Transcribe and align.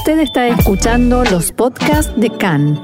Usted 0.00 0.20
está 0.20 0.48
escuchando 0.48 1.24
los 1.24 1.52
podcasts 1.52 2.10
de 2.16 2.30
CAN. 2.30 2.80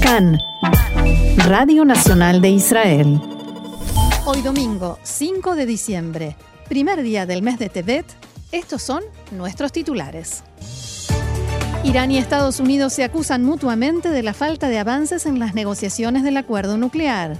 CAN, 0.00 0.38
Radio 1.48 1.84
Nacional 1.84 2.40
de 2.40 2.50
Israel. 2.50 3.20
Hoy 4.26 4.40
domingo, 4.42 5.00
5 5.02 5.56
de 5.56 5.66
diciembre, 5.66 6.36
primer 6.68 7.02
día 7.02 7.26
del 7.26 7.42
mes 7.42 7.58
de 7.58 7.70
Tebet, 7.70 8.06
estos 8.52 8.82
son 8.82 9.02
nuestros 9.32 9.72
titulares. 9.72 10.44
Irán 11.82 12.12
y 12.12 12.18
Estados 12.18 12.60
Unidos 12.60 12.92
se 12.92 13.02
acusan 13.02 13.42
mutuamente 13.42 14.10
de 14.10 14.22
la 14.22 14.32
falta 14.32 14.68
de 14.68 14.78
avances 14.78 15.26
en 15.26 15.40
las 15.40 15.54
negociaciones 15.54 16.22
del 16.22 16.36
acuerdo 16.36 16.78
nuclear. 16.78 17.36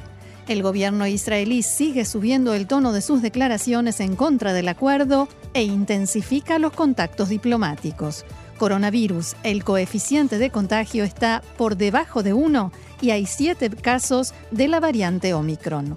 El 0.50 0.64
gobierno 0.64 1.06
israelí 1.06 1.62
sigue 1.62 2.04
subiendo 2.04 2.54
el 2.54 2.66
tono 2.66 2.92
de 2.92 3.02
sus 3.02 3.22
declaraciones 3.22 4.00
en 4.00 4.16
contra 4.16 4.52
del 4.52 4.66
acuerdo 4.66 5.28
e 5.54 5.62
intensifica 5.62 6.58
los 6.58 6.72
contactos 6.72 7.28
diplomáticos. 7.28 8.24
Coronavirus, 8.58 9.36
el 9.44 9.62
coeficiente 9.62 10.38
de 10.38 10.50
contagio 10.50 11.04
está 11.04 11.44
por 11.56 11.76
debajo 11.76 12.24
de 12.24 12.32
1 12.32 12.72
y 13.00 13.10
hay 13.10 13.26
7 13.26 13.70
casos 13.76 14.34
de 14.50 14.66
la 14.66 14.80
variante 14.80 15.34
Omicron. 15.34 15.96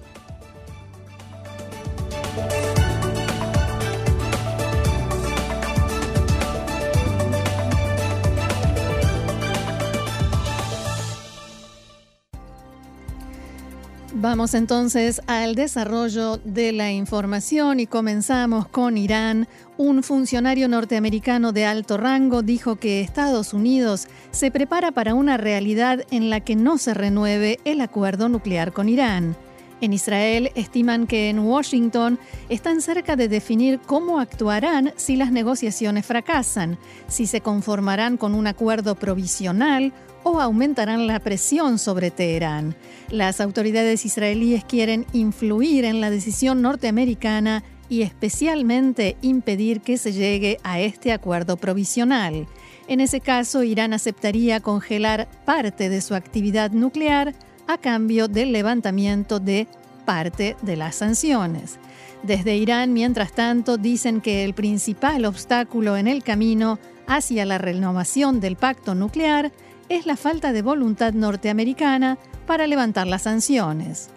Vamos 14.23 14.53
entonces 14.53 15.21
al 15.27 15.53
desarrollo 15.53 16.37
de 16.45 16.71
la 16.71 16.93
información 16.93 17.81
y 17.81 17.87
comenzamos 17.87 18.69
con 18.69 18.97
Irán. 18.97 19.49
Un 19.75 20.01
funcionario 20.01 20.69
norteamericano 20.69 21.51
de 21.51 21.65
alto 21.65 21.97
rango 21.97 22.41
dijo 22.41 22.77
que 22.77 23.01
Estados 23.01 23.53
Unidos 23.53 24.07
se 24.31 24.49
prepara 24.49 24.93
para 24.93 25.13
una 25.13 25.35
realidad 25.35 26.05
en 26.09 26.29
la 26.29 26.39
que 26.39 26.55
no 26.55 26.77
se 26.77 26.93
renueve 26.93 27.59
el 27.65 27.81
acuerdo 27.81 28.29
nuclear 28.29 28.71
con 28.71 28.87
Irán. 28.87 29.35
En 29.81 29.91
Israel 29.91 30.51
estiman 30.55 31.05
que 31.05 31.29
en 31.29 31.39
Washington 31.39 32.17
están 32.47 32.79
cerca 32.79 33.17
de 33.17 33.27
definir 33.27 33.81
cómo 33.85 34.21
actuarán 34.21 34.93
si 34.95 35.17
las 35.17 35.33
negociaciones 35.33 36.05
fracasan, 36.05 36.77
si 37.09 37.27
se 37.27 37.41
conformarán 37.41 38.15
con 38.15 38.35
un 38.35 38.47
acuerdo 38.47 38.95
provisional 38.95 39.91
o 40.23 40.39
aumentarán 40.39 41.07
la 41.07 41.19
presión 41.19 41.79
sobre 41.79 42.11
Teherán. 42.11 42.75
Las 43.09 43.41
autoridades 43.41 44.05
israelíes 44.05 44.63
quieren 44.63 45.05
influir 45.13 45.85
en 45.85 46.01
la 46.01 46.09
decisión 46.09 46.61
norteamericana 46.61 47.63
y 47.89 48.01
especialmente 48.01 49.17
impedir 49.21 49.81
que 49.81 49.97
se 49.97 50.13
llegue 50.13 50.57
a 50.63 50.79
este 50.79 51.11
acuerdo 51.11 51.57
provisional. 51.57 52.47
En 52.87 52.99
ese 52.99 53.21
caso, 53.21 53.63
Irán 53.63 53.93
aceptaría 53.93 54.59
congelar 54.59 55.27
parte 55.45 55.89
de 55.89 56.01
su 56.01 56.15
actividad 56.15 56.71
nuclear 56.71 57.33
a 57.67 57.77
cambio 57.77 58.27
del 58.27 58.51
levantamiento 58.51 59.39
de 59.39 59.67
parte 60.05 60.55
de 60.61 60.75
las 60.75 60.95
sanciones. 60.95 61.77
Desde 62.23 62.55
Irán, 62.55 62.93
mientras 62.93 63.33
tanto, 63.33 63.77
dicen 63.77 64.21
que 64.21 64.43
el 64.43 64.53
principal 64.53 65.25
obstáculo 65.25 65.97
en 65.97 66.07
el 66.07 66.23
camino 66.23 66.79
hacia 67.05 67.45
la 67.45 67.57
renovación 67.57 68.39
del 68.39 68.55
pacto 68.55 68.95
nuclear 68.95 69.51
es 69.95 70.05
la 70.05 70.17
falta 70.17 70.53
de 70.53 70.61
voluntad 70.61 71.13
norteamericana 71.13 72.17
para 72.47 72.67
levantar 72.67 73.07
las 73.07 73.23
sanciones. 73.23 74.09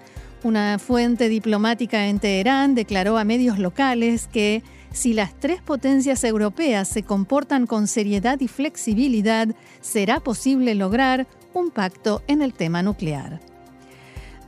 Una 0.42 0.78
fuente 0.78 1.28
diplomática 1.28 2.06
en 2.06 2.18
Teherán 2.18 2.74
declaró 2.74 3.18
a 3.18 3.24
medios 3.24 3.58
locales 3.58 4.28
que 4.32 4.62
si 4.92 5.12
las 5.12 5.38
tres 5.38 5.60
potencias 5.60 6.24
europeas 6.24 6.88
se 6.88 7.02
comportan 7.02 7.66
con 7.66 7.86
seriedad 7.88 8.40
y 8.40 8.48
flexibilidad, 8.48 9.48
será 9.80 10.20
posible 10.20 10.74
lograr 10.74 11.26
un 11.52 11.70
pacto 11.70 12.22
en 12.26 12.42
el 12.42 12.54
tema 12.54 12.82
nuclear. 12.82 13.40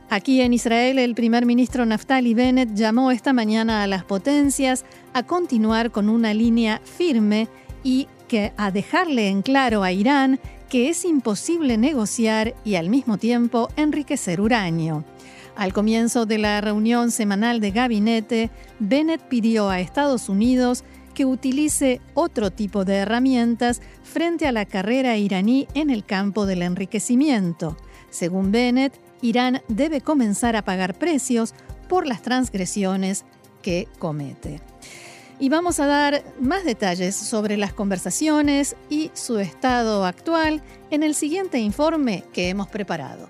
Aquí 0.09 0.41
en 0.41 0.53
Israel, 0.53 0.97
el 0.97 1.13
primer 1.13 1.45
ministro 1.45 1.85
Naftali 1.85 2.33
Bennett 2.33 2.73
llamó 2.73 3.11
esta 3.11 3.31
mañana 3.31 3.83
a 3.83 3.87
las 3.87 4.03
potencias 4.03 4.85
a 5.13 5.21
continuar 5.21 5.91
con 5.91 6.09
una 6.09 6.33
línea 6.33 6.81
firme 6.83 7.47
y 7.83 8.07
que 8.27 8.53
a 8.57 8.71
dejarle 8.71 9.27
en 9.27 9.43
claro 9.43 9.83
a 9.83 9.91
Irán 9.91 10.39
que 10.69 10.89
es 10.89 11.03
imposible 11.03 11.77
negociar 11.77 12.55
y 12.63 12.75
al 12.75 12.89
mismo 12.89 13.17
tiempo 13.17 13.69
enriquecer 13.75 14.39
uranio. 14.39 15.03
Al 15.55 15.73
comienzo 15.73 16.25
de 16.25 16.37
la 16.37 16.61
reunión 16.61 17.11
semanal 17.11 17.59
de 17.59 17.71
gabinete, 17.71 18.49
Bennett 18.79 19.21
pidió 19.21 19.69
a 19.69 19.81
Estados 19.81 20.29
Unidos 20.29 20.83
que 21.13 21.25
utilice 21.25 21.99
otro 22.13 22.51
tipo 22.51 22.85
de 22.85 22.95
herramientas 22.95 23.81
frente 24.03 24.47
a 24.47 24.53
la 24.53 24.65
carrera 24.65 25.17
iraní 25.17 25.67
en 25.73 25.89
el 25.89 26.05
campo 26.05 26.45
del 26.45 26.61
enriquecimiento. 26.61 27.75
Según 28.09 28.51
Bennett, 28.51 28.93
Irán 29.21 29.61
debe 29.67 29.99
comenzar 29.99 30.55
a 30.55 30.63
pagar 30.63 30.97
precios 30.97 31.53
por 31.89 32.07
las 32.07 32.21
transgresiones 32.21 33.25
que 33.61 33.87
comete. 33.97 34.61
Y 35.39 35.47
vamos 35.47 35.79
a 35.79 35.85
dar 35.85 36.23
más 36.41 36.65
detalles 36.65 37.15
sobre 37.15 37.55
las 37.55 37.71
conversaciones 37.71 38.75
y 38.89 39.09
su 39.13 39.39
estado 39.39 40.05
actual 40.05 40.61
en 40.91 41.01
el 41.01 41.15
siguiente 41.15 41.59
informe 41.59 42.25
que 42.33 42.49
hemos 42.49 42.67
preparado. 42.67 43.29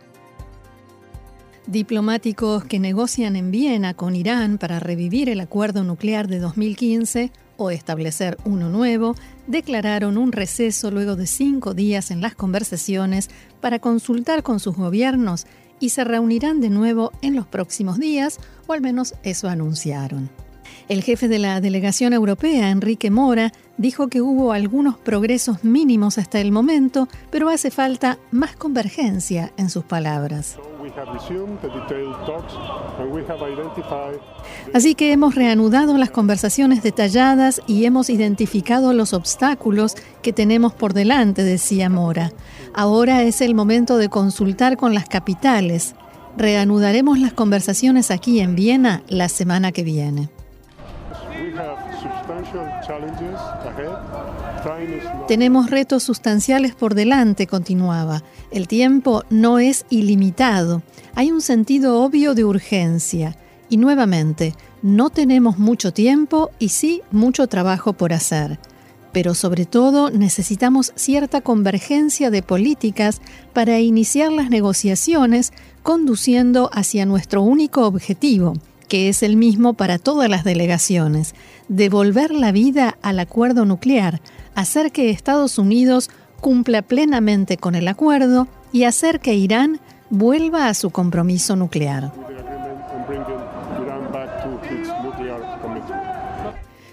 Diplomáticos 1.67 2.65
que 2.65 2.79
negocian 2.79 3.35
en 3.35 3.51
Viena 3.51 3.93
con 3.93 4.15
Irán 4.15 4.57
para 4.57 4.79
revivir 4.79 5.29
el 5.29 5.39
acuerdo 5.39 5.83
nuclear 5.83 6.27
de 6.27 6.39
2015 6.39 7.31
o 7.57 7.69
establecer 7.69 8.37
uno 8.43 8.69
nuevo, 8.69 9.13
declararon 9.45 10.17
un 10.17 10.31
receso 10.31 10.89
luego 10.89 11.15
de 11.15 11.27
cinco 11.27 11.75
días 11.75 12.09
en 12.09 12.21
las 12.21 12.33
conversaciones 12.33 13.29
para 13.61 13.77
consultar 13.77 14.41
con 14.41 14.59
sus 14.59 14.75
gobiernos 14.75 15.45
y 15.79 15.89
se 15.89 16.03
reunirán 16.03 16.59
de 16.59 16.71
nuevo 16.71 17.11
en 17.21 17.35
los 17.35 17.45
próximos 17.45 17.99
días, 17.99 18.39
o 18.65 18.73
al 18.73 18.81
menos 18.81 19.13
eso 19.23 19.47
anunciaron. 19.47 20.31
El 20.89 21.03
jefe 21.03 21.27
de 21.27 21.38
la 21.38 21.61
delegación 21.61 22.13
europea, 22.13 22.72
Enrique 22.72 23.11
Mora, 23.11 23.51
dijo 23.77 24.07
que 24.07 24.23
hubo 24.23 24.53
algunos 24.53 24.97
progresos 24.97 25.63
mínimos 25.63 26.17
hasta 26.17 26.39
el 26.39 26.51
momento, 26.51 27.07
pero 27.29 27.50
hace 27.50 27.69
falta 27.69 28.17
más 28.31 28.55
convergencia 28.55 29.53
en 29.55 29.69
sus 29.69 29.83
palabras. 29.83 30.57
Así 34.73 34.95
que 34.95 35.11
hemos 35.11 35.35
reanudado 35.35 35.95
las 35.95 36.09
conversaciones 36.09 36.81
detalladas 36.81 37.61
y 37.67 37.85
hemos 37.85 38.09
identificado 38.09 38.91
los 38.91 39.13
obstáculos 39.13 39.95
que 40.23 40.33
tenemos 40.33 40.73
por 40.73 40.94
delante, 40.95 41.44
decía 41.44 41.91
Mora. 41.91 42.33
Ahora 42.73 43.21
es 43.21 43.41
el 43.41 43.53
momento 43.53 43.97
de 43.97 44.09
consultar 44.09 44.75
con 44.75 44.95
las 44.95 45.07
capitales. 45.07 45.94
Reanudaremos 46.35 47.19
las 47.19 47.33
conversaciones 47.33 48.09
aquí 48.09 48.39
en 48.39 48.56
Viena 48.56 49.03
la 49.07 49.29
semana 49.29 49.71
que 49.71 49.83
viene. 49.83 50.29
Tenemos 55.27 55.69
retos 55.69 56.03
sustanciales 56.03 56.75
por 56.75 56.95
delante, 56.95 57.47
continuaba. 57.47 58.23
El 58.51 58.67
tiempo 58.67 59.23
no 59.29 59.59
es 59.59 59.85
ilimitado. 59.89 60.81
Hay 61.16 61.31
un 61.31 61.41
sentido 61.41 62.01
obvio 62.03 62.35
de 62.35 62.45
urgencia. 62.45 63.35
Y 63.69 63.77
nuevamente, 63.77 64.55
no 64.81 65.09
tenemos 65.09 65.59
mucho 65.59 65.94
tiempo 65.94 66.51
y 66.59 66.69
sí 66.69 67.01
mucho 67.11 67.47
trabajo 67.47 67.94
por 67.94 68.13
hacer. 68.13 68.59
Pero 69.11 69.33
sobre 69.33 69.66
todo 69.66 70.11
necesitamos 70.11 70.91
cierta 70.95 71.41
convergencia 71.41 72.31
de 72.31 72.44
políticas 72.44 73.21
para 73.53 73.79
iniciar 73.79 74.31
las 74.31 74.50
negociaciones 74.50 75.53
conduciendo 75.83 76.69
hacia 76.73 77.06
nuestro 77.06 77.41
único 77.41 77.85
objetivo, 77.85 78.53
que 78.89 79.07
es 79.07 79.23
el 79.23 79.38
mismo 79.38 79.75
para 79.75 79.97
todas 80.00 80.29
las 80.29 80.44
delegaciones, 80.44 81.35
devolver 81.69 82.31
la 82.31 82.51
vida 82.51 82.97
al 83.01 83.19
acuerdo 83.19 83.63
nuclear, 83.63 84.19
hacer 84.56 84.91
que 84.91 85.09
Estados 85.09 85.57
Unidos 85.57 86.09
cumpla 86.41 86.81
plenamente 86.81 87.56
con 87.56 87.75
el 87.75 87.88
acuerdo 87.88 88.47
y 88.74 88.83
hacer 88.83 89.21
que 89.21 89.36
Irán 89.36 89.80
vuelva 90.09 90.68
a 90.68 90.74
su 90.74 90.89
compromiso 90.89 91.56
nuclear. 91.56 92.28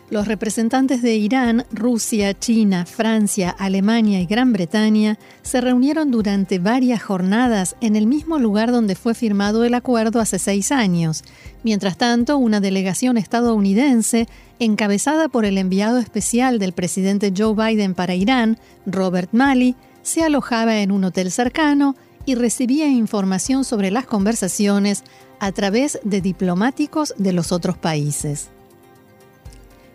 Los 0.09 0.29
representantes 0.29 1.03
de 1.03 1.17
Irán, 1.17 1.67
Rusia, 1.73 2.33
China, 2.33 2.87
Francia, 2.87 3.51
Alemania 3.51 4.21
y 4.21 4.27
Gran 4.27 4.53
Bretaña 4.53 5.19
se 5.43 5.61
reunieron 5.61 6.13
durante 6.13 6.61
varias 6.61 7.03
jornadas 7.03 7.75
en 7.81 7.97
el 7.97 8.07
mismo 8.07 8.39
lugar 8.39 8.71
donde 8.71 8.95
fue 8.95 9.15
firmado 9.15 9.65
el 9.65 9.75
acuerdo 9.75 10.21
hace 10.21 10.39
seis 10.39 10.71
años. 10.71 11.25
Mientras 11.65 11.97
tanto, 11.97 12.39
una 12.39 12.61
delegación 12.61 13.17
estadounidense, 13.17 14.29
encabezada 14.61 15.29
por 15.29 15.45
el 15.45 15.59
enviado 15.59 15.99
especial 15.99 16.61
del 16.61 16.73
presidente 16.73 17.33
Joe 17.37 17.55
Biden 17.55 17.95
para 17.95 18.15
Irán, 18.15 18.59
Robert 18.87 19.31
Malley, 19.33 19.75
se 20.03 20.23
alojaba 20.23 20.79
en 20.79 20.93
un 20.93 21.03
hotel 21.03 21.33
cercano 21.33 21.97
y 22.25 22.37
recibía 22.37 22.87
información 22.87 23.65
sobre 23.65 23.91
las 23.91 24.07
conversaciones 24.07 25.03
a 25.41 25.51
través 25.51 25.99
de 26.05 26.21
diplomáticos 26.21 27.13
de 27.19 27.33
los 27.33 27.51
otros 27.51 27.77
países. 27.77 28.51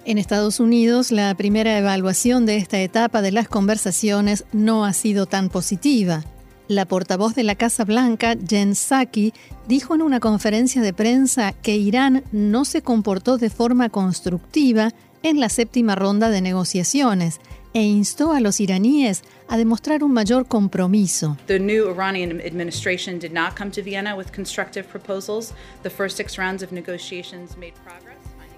En 0.04 0.18
Estados 0.18 0.60
Unidos, 0.60 1.12
la 1.12 1.36
primera 1.36 1.78
evaluación 1.78 2.48
de 2.48 2.58
esta 2.58 2.80
etapa 2.80 3.22
de 3.22 3.32
las 3.32 3.48
conversaciones 3.48 4.46
no 4.52 4.84
ha 4.84 4.94
sido 4.94 5.28
tan 5.28 5.50
positiva. 5.50 6.24
La 6.68 6.86
portavoz 6.86 7.36
de 7.36 7.44
la 7.44 7.54
Casa 7.54 7.86
Blanca, 7.86 8.36
Jen 8.48 8.74
Psaki, 8.74 9.32
dijo 9.68 9.94
en 9.94 10.02
una 10.02 10.20
conferencia 10.20 10.82
de 10.82 10.94
prensa 10.94 11.54
que 11.54 11.76
Irán 11.76 12.24
no 12.32 12.66
se 12.66 12.82
comportó 12.82 13.38
de 13.38 13.52
forma 13.52 13.90
constructiva 13.90 14.92
en 15.22 15.40
la 15.40 15.50
séptima 15.50 15.94
ronda 15.94 16.32
de 16.32 16.42
negociaciones 16.42 17.40
e 17.74 17.84
instó 17.84 18.34
a 18.34 18.40
los 18.40 18.60
iraníes 18.60 19.22
a 19.48 19.56
demostrar 19.56 20.04
un 20.04 20.14
mayor 20.14 20.48
compromiso. 20.48 21.38
The 21.46 21.60
new 21.60 21.90
Iranian 21.90 22.42
administration 22.42 23.20
did 23.20 23.34
not 23.34 23.56
come 23.56 23.70
to 23.72 23.84
Vienna 23.84 24.16
with 24.16 24.32
constructive 24.36 24.88
proposals. 24.88 25.54
The 25.84 25.92
first 25.92 26.18
six 26.18 26.38
rounds 26.38 26.64
of 26.64 26.72
negotiations 26.72 27.56
made 27.56 27.74
progress. 27.86 28.11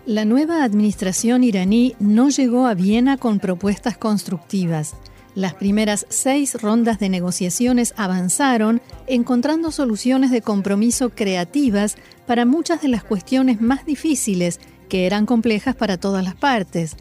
La 0.05 0.25
nueva 0.25 0.65
administración 0.65 1.45
iraní 1.45 1.95
no 1.97 2.27
llegó 2.27 2.67
a 2.67 2.73
Viena 2.73 3.15
con 3.15 3.39
propuestas 3.39 3.97
constructivas. 3.97 4.95
Las 5.33 5.53
primeras 5.53 6.05
seis 6.09 6.61
rondas 6.61 6.99
de 6.99 7.07
negociaciones 7.07 7.93
avanzaron, 7.95 8.81
encontrando 9.07 9.71
soluciones 9.71 10.29
de 10.29 10.41
compromiso 10.41 11.11
creativas 11.11 11.95
para 12.27 12.43
muchas 12.43 12.81
de 12.81 12.89
las 12.89 13.05
cuestiones 13.05 13.61
más 13.61 13.85
difíciles 13.85 14.59
que 14.89 15.05
eran 15.05 15.25
complejas 15.25 15.73
para 15.73 15.95
todas 15.95 16.25
las 16.25 16.35
partes. 16.35 16.97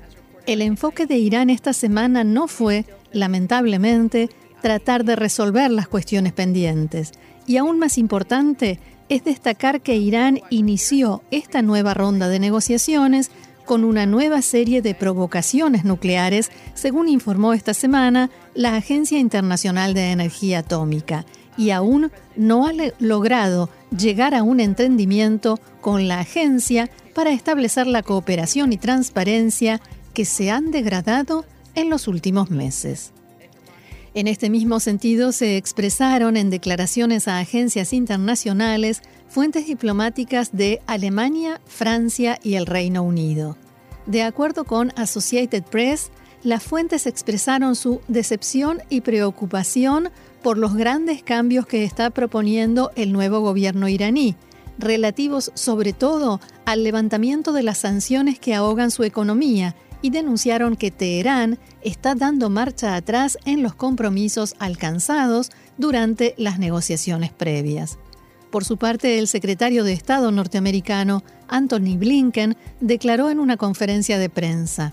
El 0.47 0.63
enfoque 0.63 1.07
de 1.07 1.19
Irán 1.19 1.51
esta 1.51 1.73
semana 1.73 2.23
no 2.23 2.47
fue, 2.47 2.87
lamentablemente, 3.11 4.31
tratar 4.63 5.05
de 5.05 5.17
resolver 5.17 5.73
las 5.73 5.89
cuestiones 5.89 6.33
pendientes. 6.33 7.11
Y 7.49 7.57
aún 7.57 7.81
más 7.81 7.99
importante, 7.99 8.79
es 9.09 9.25
destacar 9.25 9.81
que 9.81 9.97
Irán 9.97 10.41
inició 10.51 11.23
esta 11.31 11.63
nueva 11.63 11.95
ronda 11.95 12.29
de 12.29 12.39
negociaciones 12.39 13.31
con 13.65 13.85
una 13.85 14.07
nueva 14.07 14.43
serie 14.43 14.83
de 14.83 14.95
provocaciones 14.95 15.85
nucleares, 15.85 16.51
según 16.75 17.09
informó 17.09 17.53
esta 17.53 17.75
semana 17.75 18.31
la 18.55 18.77
Agencia 18.77 19.19
Internacional 19.19 19.95
de 19.95 20.11
Energía 20.11 20.61
Atómica, 20.61 21.25
y 21.57 21.71
aún 21.71 22.11
no 22.35 22.67
ha 22.67 22.73
logrado 22.99 23.69
llegar 23.97 24.35
a 24.35 24.43
un 24.43 24.61
entendimiento 24.61 25.59
con 25.81 26.09
la 26.09 26.21
agencia 26.21 26.91
para 27.15 27.33
establecer 27.33 27.87
la 27.87 28.03
cooperación 28.03 28.73
y 28.73 28.79
transparencia 28.79 29.81
que 30.15 30.25
se 30.25 30.51
han 30.51 30.71
degradado 30.71 31.45
en 31.75 31.91
los 31.91 32.09
últimos 32.09 32.51
meses. 32.51 33.13
En 34.15 34.27
este 34.27 34.51
mismo 34.51 34.79
sentido, 34.79 35.33
se 35.33 35.57
expresaron 35.57 36.37
en 36.37 36.51
declaraciones 36.51 37.29
a 37.29 37.39
agencias 37.39 37.95
internacionales 37.95 39.01
fuentes 39.29 39.67
diplomáticas 39.67 40.53
de 40.53 40.83
Alemania, 40.87 41.63
Francia 41.67 42.39
y 42.43 42.55
el 42.55 42.67
Reino 42.67 43.03
Unido. 43.03 43.57
De 44.05 44.23
acuerdo 44.23 44.65
con 44.65 44.93
Associated 44.97 45.63
Press, 45.63 46.11
las 46.43 46.63
fuentes 46.63 47.07
expresaron 47.07 47.75
su 47.75 48.03
decepción 48.09 48.83
y 48.91 49.01
preocupación 49.01 50.11
por 50.43 50.59
los 50.59 50.75
grandes 50.75 51.23
cambios 51.23 51.67
que 51.67 51.85
está 51.85 52.11
proponiendo 52.11 52.91
el 52.97 53.13
nuevo 53.13 53.41
gobierno 53.41 53.89
iraní, 53.89 54.37
relativos 54.79 55.53
sobre 55.55 55.95
todo 55.95 56.39
al 56.67 56.85
levantamiento 56.85 57.53
de 57.53 57.63
las 57.63 57.79
sanciones 57.79 58.39
que 58.39 58.55
ahogan 58.55 58.91
su 58.91 59.05
economía 59.05 59.75
y 60.03 60.11
denunciaron 60.11 60.77
que 60.77 60.91
Teherán 60.91 61.59
está 61.81 62.15
dando 62.15 62.51
marcha 62.51 62.97
atrás 62.97 63.39
en 63.45 63.63
los 63.63 63.75
compromisos 63.75 64.55
alcanzados 64.59 65.51
durante 65.79 66.35
las 66.37 66.59
negociaciones 66.59 67.33
previas. 67.33 67.99
Por 68.51 68.65
su 68.67 68.77
parte, 68.77 69.19
el 69.19 69.29
secretario 69.29 69.83
de 69.83 69.95
Estado 69.95 70.31
norteamericano, 70.31 71.23
Anthony 71.49 71.97
Blinken, 71.97 72.55
declaró 72.81 73.31
en 73.31 73.41
una 73.41 73.57
conferencia 73.57 74.19
de 74.19 74.29
prensa. 74.29 74.89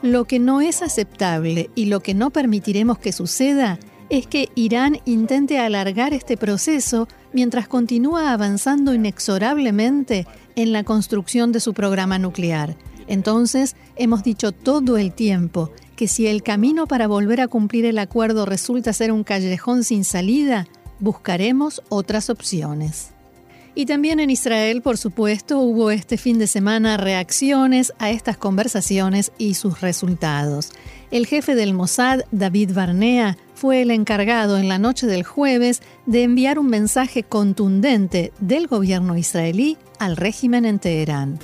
Lo 0.00 0.24
que 0.24 0.38
no 0.38 0.62
es 0.62 0.80
aceptable 0.80 1.68
y 1.74 1.84
lo 1.84 2.00
que 2.00 2.14
no 2.14 2.30
permitiremos 2.30 2.98
que 2.98 3.12
suceda 3.12 3.78
es 4.08 4.26
que 4.26 4.48
Irán 4.54 5.00
intente 5.04 5.58
alargar 5.58 6.12
este 6.12 6.36
proceso 6.36 7.08
mientras 7.32 7.68
continúa 7.68 8.32
avanzando 8.32 8.94
inexorablemente 8.94 10.26
en 10.56 10.72
la 10.72 10.84
construcción 10.84 11.52
de 11.52 11.60
su 11.60 11.74
programa 11.74 12.18
nuclear. 12.18 12.76
Entonces, 13.06 13.76
hemos 13.96 14.22
dicho 14.22 14.52
todo 14.52 14.96
el 14.96 15.12
tiempo 15.12 15.70
que 15.96 16.08
si 16.08 16.26
el 16.26 16.42
camino 16.42 16.86
para 16.86 17.06
volver 17.06 17.40
a 17.40 17.48
cumplir 17.48 17.84
el 17.84 17.98
acuerdo 17.98 18.46
resulta 18.46 18.92
ser 18.92 19.12
un 19.12 19.24
callejón 19.24 19.84
sin 19.84 20.04
salida, 20.04 20.66
buscaremos 20.98 21.82
otras 21.88 22.30
opciones. 22.30 23.10
Y 23.74 23.86
también 23.86 24.20
en 24.20 24.28
Israel, 24.28 24.82
por 24.82 24.98
supuesto, 24.98 25.58
hubo 25.58 25.90
este 25.90 26.18
fin 26.18 26.38
de 26.38 26.46
semana 26.46 26.98
reacciones 26.98 27.94
a 27.98 28.10
estas 28.10 28.36
conversaciones 28.36 29.32
y 29.38 29.54
sus 29.54 29.80
resultados. 29.80 30.72
El 31.10 31.26
jefe 31.26 31.54
del 31.54 31.72
Mossad, 31.72 32.20
David 32.32 32.72
Barnea, 32.74 33.38
fue 33.62 33.80
el 33.80 33.92
encargado 33.92 34.58
en 34.58 34.66
la 34.66 34.80
noche 34.80 35.06
del 35.06 35.22
jueves 35.22 35.82
de 36.04 36.24
enviar 36.24 36.58
un 36.58 36.66
mensaje 36.66 37.22
contundente 37.22 38.32
del 38.40 38.66
gobierno 38.66 39.16
israelí 39.16 39.78
al 40.00 40.16
régimen 40.16 40.64
en 40.64 40.80
Teherán. 40.80 41.38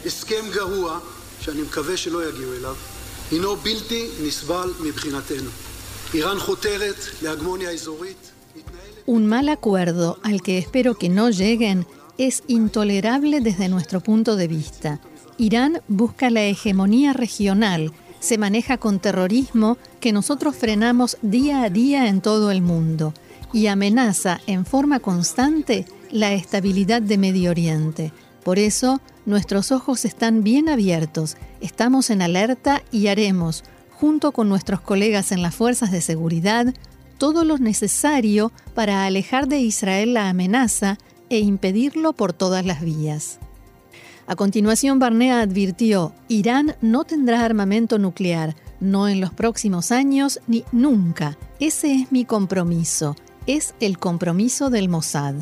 Un 9.07 9.27
mal 9.27 9.49
acuerdo 9.49 10.19
al 10.25 10.43
que 10.43 10.59
espero 10.59 10.97
que 10.97 11.09
no 11.09 11.31
lleguen 11.31 11.87
es 12.19 12.43
intolerable 12.49 13.41
desde 13.41 13.69
nuestro 13.69 14.01
punto 14.01 14.35
de 14.35 14.49
vista. 14.49 14.99
Irán 15.37 15.83
busca 15.87 16.31
la 16.31 16.43
hegemonía 16.43 17.13
regional, 17.13 17.93
se 18.21 18.39
maneja 18.39 18.79
con 18.79 19.01
terrorismo 19.01 19.79
que 20.01 20.13
nosotros 20.13 20.57
frenamos 20.57 21.19
día 21.23 21.63
a 21.63 21.71
día 21.71 22.09
en 22.09 22.21
todo 22.21 22.51
el 22.51 22.63
mundo 22.63 23.15
y 23.53 23.67
amenaza 23.67 24.41
en 24.47 24.67
forma 24.67 25.01
constante 25.01 25.87
la 26.11 26.33
estabilidad 26.33 27.03
de 27.03 27.19
Medio 27.19 27.51
Oriente. 27.51 28.13
Por 28.45 28.59
eso, 28.59 29.01
nuestros 29.27 29.73
ojos 29.73 30.05
están 30.05 30.43
bien 30.43 30.69
abiertos, 30.69 31.37
estamos 31.61 32.11
en 32.11 32.23
alerta 32.23 32.83
y 32.91 33.09
haremos, 33.09 33.65
junto 33.91 34.33
con 34.33 34.49
nuestros 34.49 34.81
colegas 34.81 35.33
en 35.33 35.43
las 35.43 35.55
fuerzas 35.55 35.91
de 35.91 36.01
seguridad, 36.01 36.73
todo 37.19 37.45
lo 37.45 37.59
necesario 37.59 38.53
para 38.75 39.05
alejar 39.05 39.49
de 39.49 39.59
Israel 39.59 40.15
la 40.15 40.29
amenaza 40.29 40.99
e 41.31 41.41
impedirlo 41.41 42.13
por 42.13 42.33
todas 42.33 42.65
las 42.65 42.81
vías. 42.81 43.39
A 44.29 44.37
continuación, 44.37 44.99
Barnea 44.99 45.41
advirtió, 45.41 46.13
Irán 46.29 46.77
no 46.83 47.05
tendrá 47.05 47.47
armamento 47.47 47.99
nuclear, 47.99 48.55
no 48.79 49.09
en 49.09 49.23
los 49.23 49.33
próximos 49.33 49.91
años 49.91 50.41
ni 50.47 50.65
nunca. 50.71 51.39
Ese 51.61 51.95
es 51.95 52.13
mi 52.13 52.27
compromiso, 52.27 53.17
es 53.47 53.75
el 53.81 53.99
compromiso 53.99 54.69
del 54.69 54.91
Mossad. 54.91 55.37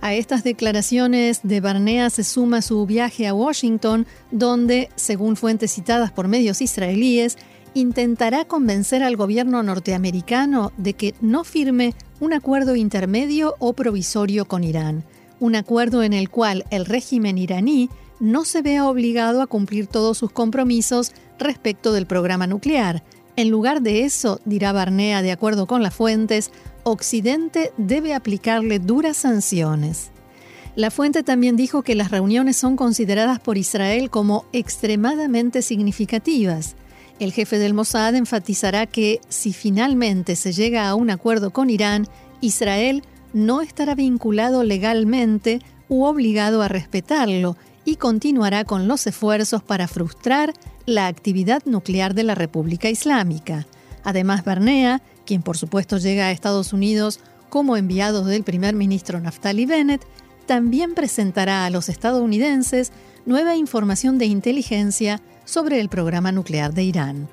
A 0.00 0.14
estas 0.14 0.44
declaraciones 0.44 1.40
de 1.42 1.60
Barnea 1.60 2.08
se 2.08 2.24
suma 2.24 2.62
su 2.62 2.86
viaje 2.86 3.26
a 3.26 3.34
Washington, 3.34 4.06
donde, 4.30 4.88
según 4.96 5.36
fuentes 5.36 5.74
citadas 5.74 6.10
por 6.10 6.28
medios 6.28 6.62
israelíes, 6.62 7.36
intentará 7.74 8.46
convencer 8.46 9.02
al 9.02 9.16
gobierno 9.16 9.62
norteamericano 9.62 10.72
de 10.78 10.94
que 10.94 11.14
no 11.20 11.44
firme 11.44 11.94
un 12.18 12.32
acuerdo 12.32 12.76
intermedio 12.76 13.56
o 13.58 13.74
provisorio 13.74 14.46
con 14.46 14.64
Irán, 14.64 15.04
un 15.42 15.56
acuerdo 15.56 16.04
en 16.04 16.12
el 16.12 16.30
cual 16.30 16.64
el 16.70 16.86
régimen 16.86 17.36
iraní 17.36 17.90
no 18.20 18.44
se 18.44 18.62
vea 18.62 18.86
obligado 18.86 19.42
a 19.42 19.48
cumplir 19.48 19.88
todos 19.88 20.16
sus 20.16 20.30
compromisos 20.30 21.10
respecto 21.36 21.92
del 21.92 22.06
programa 22.06 22.46
nuclear. 22.46 23.02
En 23.34 23.50
lugar 23.50 23.82
de 23.82 24.04
eso, 24.04 24.40
dirá 24.44 24.70
Barnea 24.70 25.20
de 25.20 25.32
acuerdo 25.32 25.66
con 25.66 25.82
las 25.82 25.96
fuentes, 25.96 26.52
Occidente 26.84 27.72
debe 27.76 28.14
aplicarle 28.14 28.78
duras 28.78 29.16
sanciones. 29.16 30.12
La 30.76 30.92
fuente 30.92 31.24
también 31.24 31.56
dijo 31.56 31.82
que 31.82 31.96
las 31.96 32.12
reuniones 32.12 32.56
son 32.56 32.76
consideradas 32.76 33.40
por 33.40 33.58
Israel 33.58 34.10
como 34.10 34.44
extremadamente 34.52 35.60
significativas. 35.60 36.76
El 37.18 37.32
jefe 37.32 37.58
del 37.58 37.74
Mossad 37.74 38.14
enfatizará 38.14 38.86
que 38.86 39.20
si 39.28 39.52
finalmente 39.52 40.36
se 40.36 40.52
llega 40.52 40.88
a 40.88 40.94
un 40.94 41.10
acuerdo 41.10 41.50
con 41.52 41.68
Irán, 41.68 42.06
Israel 42.40 43.02
no 43.32 43.60
estará 43.60 43.94
vinculado 43.94 44.64
legalmente 44.64 45.60
u 45.88 46.04
obligado 46.04 46.62
a 46.62 46.68
respetarlo 46.68 47.56
y 47.84 47.96
continuará 47.96 48.64
con 48.64 48.88
los 48.88 49.06
esfuerzos 49.06 49.62
para 49.62 49.88
frustrar 49.88 50.54
la 50.86 51.06
actividad 51.06 51.62
nuclear 51.64 52.14
de 52.14 52.22
la 52.22 52.34
República 52.34 52.88
Islámica. 52.90 53.66
Además, 54.04 54.44
Bernea, 54.44 55.02
quien 55.26 55.42
por 55.42 55.56
supuesto 55.56 55.98
llega 55.98 56.26
a 56.26 56.32
Estados 56.32 56.72
Unidos 56.72 57.20
como 57.50 57.76
enviado 57.76 58.24
del 58.24 58.44
primer 58.44 58.74
ministro 58.74 59.20
Naftali 59.20 59.66
Bennett, 59.66 60.02
también 60.46 60.94
presentará 60.94 61.64
a 61.64 61.70
los 61.70 61.88
estadounidenses 61.88 62.92
nueva 63.26 63.56
información 63.56 64.18
de 64.18 64.26
inteligencia 64.26 65.20
sobre 65.44 65.80
el 65.80 65.88
programa 65.88 66.32
nuclear 66.32 66.72
de 66.72 66.84
Irán. 66.84 67.28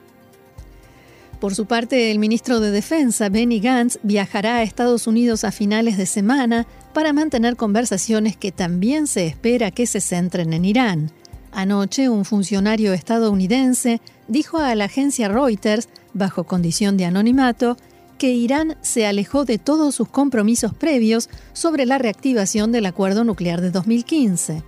Por 1.39 1.55
su 1.55 1.65
parte, 1.65 2.11
el 2.11 2.19
ministro 2.19 2.59
de 2.59 2.69
Defensa, 2.69 3.29
Benny 3.29 3.61
Gantz, 3.61 3.97
viajará 4.03 4.57
a 4.57 4.63
Estados 4.63 5.07
Unidos 5.07 5.45
a 5.45 5.51
finales 5.51 5.97
de 5.97 6.05
semana 6.05 6.67
para 6.93 7.13
mantener 7.13 7.55
conversaciones 7.55 8.35
que 8.35 8.51
también 8.51 9.07
se 9.07 9.25
espera 9.25 9.71
que 9.71 9.87
se 9.87 10.01
centren 10.01 10.51
en 10.51 10.65
Irán. 10.65 11.11
Anoche, 11.53 12.09
un 12.09 12.25
funcionario 12.25 12.91
estadounidense 12.91 14.01
dijo 14.27 14.57
a 14.57 14.75
la 14.75 14.85
agencia 14.85 15.29
Reuters, 15.29 15.87
bajo 16.13 16.43
condición 16.43 16.97
de 16.97 17.05
anonimato, 17.05 17.77
que 18.17 18.31
Irán 18.33 18.75
se 18.81 19.07
alejó 19.07 19.45
de 19.45 19.57
todos 19.57 19.95
sus 19.95 20.09
compromisos 20.09 20.73
previos 20.73 21.29
sobre 21.53 21.85
la 21.85 21.97
reactivación 21.97 22.73
del 22.73 22.85
acuerdo 22.85 23.23
nuclear 23.23 23.61
de 23.61 23.71
2015. 23.71 24.61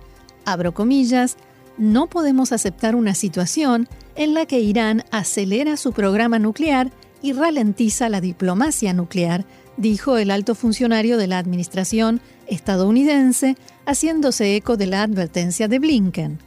Abro 0.46 0.72
comillas, 0.72 1.36
no 1.76 2.06
podemos 2.06 2.50
aceptar 2.50 2.96
una 2.96 3.14
situación 3.14 3.88
en 4.16 4.34
la 4.34 4.46
que 4.46 4.60
Irán 4.60 5.04
acelera 5.10 5.76
su 5.76 5.92
programa 5.92 6.38
nuclear 6.38 6.90
y 7.22 7.32
ralentiza 7.32 8.08
la 8.08 8.20
diplomacia 8.20 8.92
nuclear, 8.92 9.44
dijo 9.76 10.18
el 10.18 10.30
alto 10.30 10.54
funcionario 10.54 11.16
de 11.16 11.28
la 11.28 11.38
administración 11.38 12.20
estadounidense, 12.46 13.56
haciéndose 13.86 14.56
eco 14.56 14.76
de 14.76 14.86
la 14.86 15.02
advertencia 15.02 15.68
de 15.68 15.78
Blinken. 15.78 16.38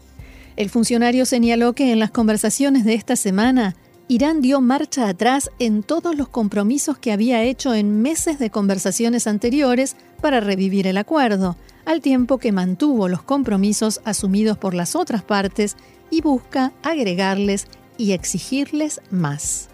El 0.56 0.70
funcionario 0.70 1.26
señaló 1.26 1.74
que 1.74 1.92
en 1.92 2.00
las 2.00 2.12
conversaciones 2.12 2.86
de 2.86 2.94
esta 2.94 3.16
semana, 3.16 3.76
Irán 4.08 4.42
dio 4.42 4.62
marcha 4.62 5.10
atrás 5.10 5.50
en 5.58 5.82
todos 5.82 6.16
los 6.16 6.30
compromisos 6.30 6.98
que 6.98 7.12
había 7.12 7.44
hecho 7.44 7.74
en 7.74 8.02
meses 8.02 8.38
de 8.38 8.52
conversaciones 8.52 9.26
anteriores 9.26 9.96
para 10.22 10.40
revivir 10.40 10.86
el 10.86 10.98
acuerdo, 10.98 11.58
al 11.86 12.02
tiempo 12.02 12.38
que 12.38 12.52
mantuvo 12.52 13.08
los 13.08 13.24
compromisos 13.24 14.02
asumidos 14.06 14.58
por 14.58 14.76
las 14.76 14.96
otras 14.96 15.24
partes 15.24 15.76
y 16.10 16.22
busca 16.22 16.72
agregarles 16.84 17.68
y 17.98 18.12
exigirles 18.12 19.02
más. 19.12 19.70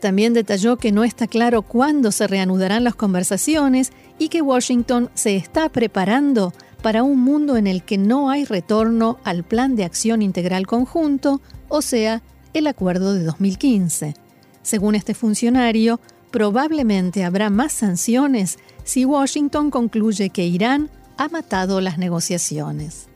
También 0.00 0.32
detalló 0.32 0.78
que 0.78 0.92
no 0.92 1.04
está 1.04 1.26
claro 1.26 1.62
cuándo 1.62 2.10
se 2.10 2.26
reanudarán 2.26 2.84
las 2.84 2.94
conversaciones 2.94 3.92
y 4.18 4.28
que 4.28 4.40
Washington 4.40 5.10
se 5.14 5.36
está 5.36 5.68
preparando 5.68 6.54
para 6.82 7.02
un 7.02 7.20
mundo 7.20 7.58
en 7.58 7.66
el 7.66 7.82
que 7.82 7.98
no 7.98 8.30
hay 8.30 8.44
retorno 8.44 9.18
al 9.24 9.44
Plan 9.44 9.76
de 9.76 9.84
Acción 9.84 10.22
Integral 10.22 10.66
Conjunto, 10.66 11.42
o 11.68 11.82
sea, 11.82 12.22
el 12.54 12.66
acuerdo 12.66 13.12
de 13.12 13.24
2015. 13.24 14.14
Según 14.62 14.94
este 14.94 15.12
funcionario, 15.12 16.00
probablemente 16.30 17.24
habrá 17.24 17.50
más 17.50 17.72
sanciones 17.72 18.58
si 18.84 19.04
Washington 19.04 19.70
concluye 19.70 20.30
que 20.30 20.46
Irán 20.46 20.90
ha 21.18 21.28
matado 21.28 21.82
las 21.82 21.98
negociaciones. 21.98 23.09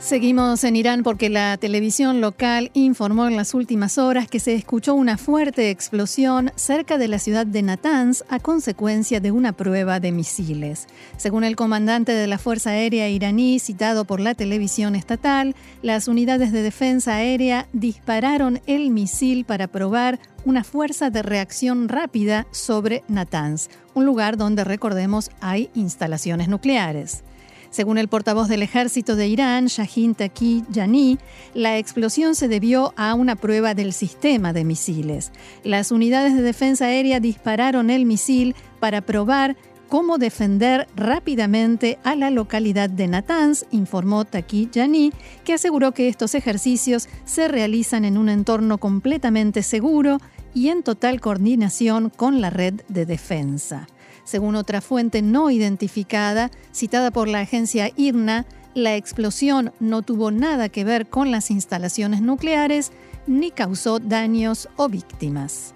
Seguimos 0.00 0.64
en 0.64 0.76
Irán 0.76 1.02
porque 1.02 1.28
la 1.28 1.58
televisión 1.58 2.22
local 2.22 2.70
informó 2.72 3.28
en 3.28 3.36
las 3.36 3.52
últimas 3.52 3.98
horas 3.98 4.28
que 4.28 4.40
se 4.40 4.54
escuchó 4.54 4.94
una 4.94 5.18
fuerte 5.18 5.68
explosión 5.68 6.52
cerca 6.56 6.96
de 6.96 7.06
la 7.06 7.18
ciudad 7.18 7.44
de 7.44 7.60
Natanz 7.60 8.24
a 8.30 8.40
consecuencia 8.40 9.20
de 9.20 9.30
una 9.30 9.52
prueba 9.52 10.00
de 10.00 10.10
misiles. 10.10 10.86
Según 11.18 11.44
el 11.44 11.54
comandante 11.54 12.12
de 12.12 12.26
la 12.26 12.38
Fuerza 12.38 12.70
Aérea 12.70 13.10
iraní 13.10 13.58
citado 13.58 14.06
por 14.06 14.20
la 14.20 14.34
televisión 14.34 14.96
estatal, 14.96 15.54
las 15.82 16.08
unidades 16.08 16.50
de 16.50 16.62
defensa 16.62 17.16
aérea 17.16 17.68
dispararon 17.74 18.62
el 18.66 18.88
misil 18.88 19.44
para 19.44 19.68
probar 19.68 20.18
una 20.46 20.64
fuerza 20.64 21.10
de 21.10 21.22
reacción 21.22 21.90
rápida 21.90 22.46
sobre 22.52 23.04
Natanz, 23.06 23.68
un 23.92 24.06
lugar 24.06 24.38
donde 24.38 24.64
recordemos 24.64 25.30
hay 25.42 25.68
instalaciones 25.74 26.48
nucleares. 26.48 27.22
Según 27.70 27.98
el 27.98 28.08
portavoz 28.08 28.48
del 28.48 28.62
ejército 28.62 29.14
de 29.14 29.28
Irán, 29.28 29.66
Shahin 29.66 30.16
Taki 30.16 30.64
Yani, 30.70 31.18
la 31.54 31.78
explosión 31.78 32.34
se 32.34 32.48
debió 32.48 32.92
a 32.96 33.14
una 33.14 33.36
prueba 33.36 33.74
del 33.74 33.92
sistema 33.92 34.52
de 34.52 34.64
misiles. 34.64 35.30
Las 35.62 35.92
unidades 35.92 36.34
de 36.34 36.42
defensa 36.42 36.86
aérea 36.86 37.20
dispararon 37.20 37.90
el 37.90 38.06
misil 38.06 38.56
para 38.80 39.02
probar 39.02 39.56
cómo 39.88 40.18
defender 40.18 40.88
rápidamente 40.96 41.98
a 42.02 42.16
la 42.16 42.30
localidad 42.30 42.90
de 42.90 43.06
Natanz, 43.06 43.64
informó 43.70 44.24
Taki 44.24 44.68
Yani, 44.72 45.12
que 45.44 45.54
aseguró 45.54 45.92
que 45.92 46.08
estos 46.08 46.34
ejercicios 46.34 47.08
se 47.24 47.48
realizan 47.48 48.04
en 48.04 48.18
un 48.18 48.28
entorno 48.28 48.78
completamente 48.78 49.62
seguro 49.62 50.18
y 50.54 50.68
en 50.68 50.82
total 50.82 51.20
coordinación 51.20 52.10
con 52.10 52.40
la 52.40 52.50
red 52.50 52.82
de 52.88 53.06
defensa. 53.06 53.86
Según 54.30 54.54
otra 54.54 54.80
fuente 54.80 55.22
no 55.22 55.50
identificada, 55.50 56.52
citada 56.72 57.10
por 57.10 57.26
la 57.26 57.40
agencia 57.40 57.90
IRNA, 57.96 58.46
la 58.74 58.94
explosión 58.94 59.72
no 59.80 60.02
tuvo 60.02 60.30
nada 60.30 60.68
que 60.68 60.84
ver 60.84 61.08
con 61.08 61.32
las 61.32 61.50
instalaciones 61.50 62.22
nucleares 62.22 62.92
ni 63.26 63.50
causó 63.50 63.98
daños 63.98 64.68
o 64.76 64.88
víctimas. 64.88 65.74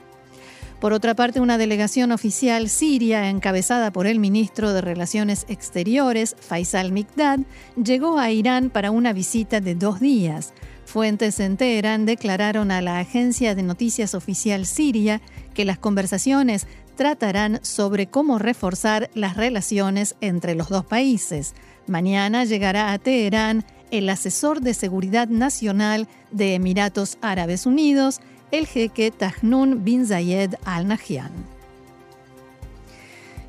Por 0.79 0.93
otra 0.93 1.17
parte, 1.17 1.41
una 1.41 1.59
delegación 1.59 2.13
oficial 2.13 2.69
siria 2.69 3.29
encabezada 3.29 3.91
por 3.91 4.07
el 4.07 4.21
ministro 4.21 4.73
de 4.73 4.83
Relaciones 4.83 5.47
Exteriores, 5.49 6.37
Faisal 6.39 6.93
Mikdad, 6.93 7.41
llegó 7.83 8.21
a 8.21 8.31
Irán 8.31 8.71
para 8.71 8.93
una 8.93 9.13
visita 9.13 9.61
de 9.61 9.75
dos 9.75 9.99
días. 9.99 10.53
Fuentes 10.85 11.41
en 11.41 11.57
Teherán 11.57 12.07
declararon 12.07 12.71
a 12.71 12.83
la 12.83 13.01
agencia 13.01 13.57
de 13.57 13.65
noticias 13.65 14.15
oficial 14.15 14.65
siria 14.65 15.21
que 15.55 15.65
las 15.65 15.79
conversaciones 15.79 16.67
tratarán 16.97 17.61
sobre 17.63 18.07
cómo 18.07 18.39
reforzar 18.39 19.11
las 19.15 19.37
relaciones 19.37 20.17
entre 20.21 20.55
los 20.55 20.69
dos 20.69 20.85
países. 20.85 21.55
Mañana 21.87 22.45
llegará 22.45 22.93
a 22.93 22.99
Teherán 22.99 23.65
el 23.91 24.09
asesor 24.09 24.61
de 24.61 24.75
seguridad 24.75 25.29
nacional 25.29 26.09
de 26.31 26.55
Emiratos 26.55 27.19
Árabes 27.21 27.67
Unidos, 27.67 28.21
el 28.51 28.67
jeque 28.67 29.11
Tahnun 29.11 29.85
bin 29.85 30.07
Zayed 30.07 30.55
Al 30.65 30.89
Nahyan. 30.89 31.55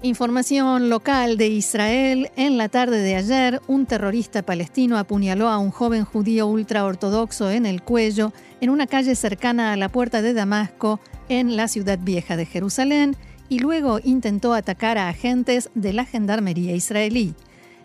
Información 0.01 0.89
local 0.89 1.35
de 1.37 1.47
Israel. 1.47 2.29
En 2.35 2.57
la 2.59 2.69
tarde 2.69 2.99
de 2.99 3.15
ayer, 3.15 3.59
un 3.65 3.87
terrorista 3.87 4.43
palestino 4.43 4.99
apuñaló 4.99 5.49
a 5.49 5.57
un 5.57 5.71
joven 5.71 6.05
judío 6.05 6.45
ultraortodoxo 6.45 7.49
en 7.49 7.65
el 7.65 7.81
cuello 7.81 8.31
en 8.61 8.69
una 8.69 8.85
calle 8.85 9.15
cercana 9.15 9.73
a 9.73 9.77
la 9.77 9.89
puerta 9.89 10.21
de 10.21 10.35
Damasco, 10.35 10.99
en 11.27 11.55
la 11.55 11.67
ciudad 11.67 11.97
vieja 11.99 12.37
de 12.37 12.45
Jerusalén, 12.45 13.17
y 13.49 13.59
luego 13.59 13.99
intentó 14.03 14.53
atacar 14.53 14.97
a 14.97 15.09
agentes 15.09 15.69
de 15.75 15.93
la 15.93 16.05
Gendarmería 16.05 16.75
israelí. 16.75 17.35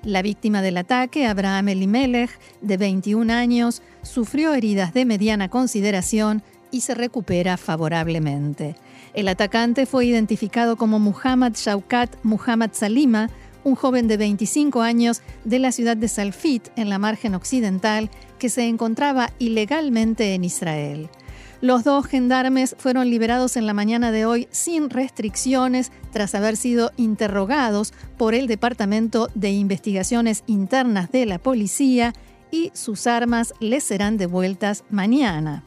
La 0.03 0.23
víctima 0.23 0.63
del 0.63 0.79
ataque, 0.79 1.27
Abraham 1.27 1.69
Elimelech, 1.69 2.31
de 2.63 2.77
21 2.79 3.33
años, 3.33 3.83
sufrió 4.03 4.55
heridas 4.55 4.95
de 4.95 5.05
mediana 5.05 5.49
consideración 5.49 6.43
y 6.71 6.81
se 6.81 6.95
recupera 6.95 7.57
favorablemente. 7.57 8.77
El 9.13 9.29
atacante 9.29 9.87
fue 9.87 10.07
identificado 10.07 10.77
como 10.77 10.99
Muhammad 10.99 11.53
Shaukat 11.55 12.17
Muhammad 12.23 12.71
Salima, 12.73 13.29
un 13.63 13.75
joven 13.75 14.09
de 14.09 14.17
25 14.17 14.81
años 14.81 15.21
de 15.45 15.59
la 15.59 15.73
ciudad 15.73 15.97
de 15.97 16.09
Salfit, 16.09 16.69
en 16.77 16.89
la 16.89 16.99
margen 16.99 17.35
occidental, 17.35 18.09
que 18.39 18.49
se 18.49 18.67
encontraba 18.67 19.31
ilegalmente 19.39 20.35
en 20.35 20.45
Israel. 20.45 21.11
Los 21.61 21.85
dos 21.85 22.07
gendarmes 22.07 22.75
fueron 22.79 23.11
liberados 23.11 23.57
en 23.59 23.67
la 23.67 23.75
mañana 23.75 24.13
de 24.13 24.25
hoy 24.25 24.49
sin 24.51 24.89
restricciones 24.89 25.93
tras 26.11 26.35
haber 26.35 26.57
sido 26.57 26.91
interrogados 26.97 27.93
por 28.17 28.35
el 28.35 28.47
Departamento 28.47 29.29
de 29.35 29.51
Investigaciones 29.51 30.43
Internas 30.47 31.13
de 31.13 31.27
la 31.27 31.39
Policía 31.39 32.15
y 32.51 32.71
sus 32.73 33.07
armas 33.07 33.53
les 33.61 33.85
serán 33.85 34.17
devueltas 34.17 34.85
mañana. 34.89 35.63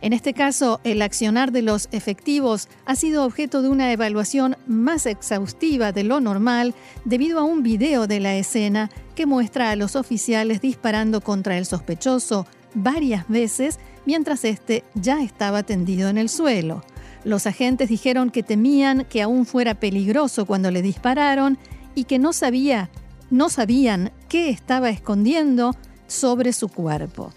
En 0.00 0.14
este 0.14 0.32
caso, 0.32 0.80
el 0.84 1.02
accionar 1.02 1.52
de 1.52 1.60
los 1.60 1.88
efectivos 1.92 2.68
ha 2.86 2.96
sido 2.96 3.24
objeto 3.24 3.60
de 3.60 3.68
una 3.68 3.92
evaluación 3.92 4.56
más 4.66 5.04
exhaustiva 5.04 5.92
de 5.92 6.04
lo 6.04 6.20
normal 6.20 6.74
debido 7.04 7.40
a 7.40 7.42
un 7.42 7.62
video 7.62 8.06
de 8.06 8.20
la 8.20 8.34
escena 8.36 8.90
que 9.14 9.26
muestra 9.26 9.70
a 9.70 9.76
los 9.76 9.94
oficiales 9.94 10.62
disparando 10.62 11.20
contra 11.20 11.58
el 11.58 11.66
sospechoso 11.66 12.46
varias 12.74 13.28
veces 13.28 13.78
mientras 14.06 14.44
este 14.44 14.84
ya 14.94 15.22
estaba 15.22 15.62
tendido 15.62 16.08
en 16.08 16.18
el 16.18 16.28
suelo. 16.28 16.82
Los 17.24 17.46
agentes 17.46 17.88
dijeron 17.88 18.30
que 18.30 18.42
temían 18.42 19.04
que 19.04 19.22
aún 19.22 19.44
fuera 19.44 19.74
peligroso 19.74 20.46
cuando 20.46 20.70
le 20.70 20.82
dispararon 20.82 21.58
y 21.94 22.04
que 22.04 22.18
no 22.18 22.32
sabía, 22.32 22.90
no 23.30 23.48
sabían 23.48 24.12
qué 24.28 24.50
estaba 24.50 24.90
escondiendo 24.90 25.74
sobre 26.06 26.52
su 26.52 26.68
cuerpo. 26.68 27.32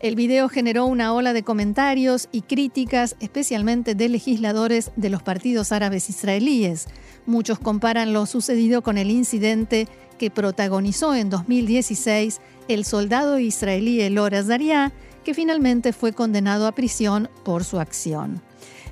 El 0.00 0.14
video 0.14 0.48
generó 0.48 0.86
una 0.86 1.12
ola 1.12 1.32
de 1.32 1.42
comentarios 1.42 2.28
y 2.30 2.42
críticas, 2.42 3.16
especialmente 3.18 3.96
de 3.96 4.08
legisladores 4.08 4.92
de 4.94 5.10
los 5.10 5.24
partidos 5.24 5.72
árabes 5.72 6.08
israelíes. 6.08 6.86
Muchos 7.26 7.58
comparan 7.58 8.12
lo 8.12 8.24
sucedido 8.26 8.82
con 8.82 8.96
el 8.96 9.10
incidente 9.10 9.88
que 10.18 10.30
protagonizó 10.30 11.14
en 11.14 11.30
2016 11.30 12.40
el 12.68 12.84
soldado 12.84 13.38
israelí 13.38 14.02
Elor 14.02 14.34
Azariah, 14.34 14.92
que 15.24 15.32
finalmente 15.32 15.92
fue 15.92 16.12
condenado 16.12 16.66
a 16.66 16.72
prisión 16.72 17.30
por 17.44 17.64
su 17.64 17.80
acción. 17.80 18.42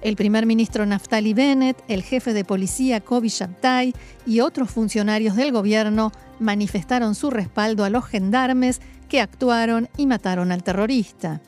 El 0.03 0.17
primer 0.17 0.47
ministro 0.47 0.87
Naftali 0.87 1.35
Bennett, 1.35 1.83
el 1.89 2.03
jefe 2.03 2.33
de 2.33 2.45
policía 2.45 3.01
Kobi 3.01 3.29
Shabtai 3.29 3.95
y 4.27 4.41
otros 4.41 4.71
funcionarios 4.71 5.37
del 5.37 5.53
gobierno 5.53 6.13
manifestaron 6.39 7.15
su 7.15 7.31
respaldo 7.31 7.85
a 7.85 7.91
los 7.91 8.05
gendarmes 8.05 8.81
que 9.09 9.21
actuaron 9.21 9.89
y 9.97 10.07
mataron 10.07 10.53
al 10.53 10.63
terrorista. 10.63 11.41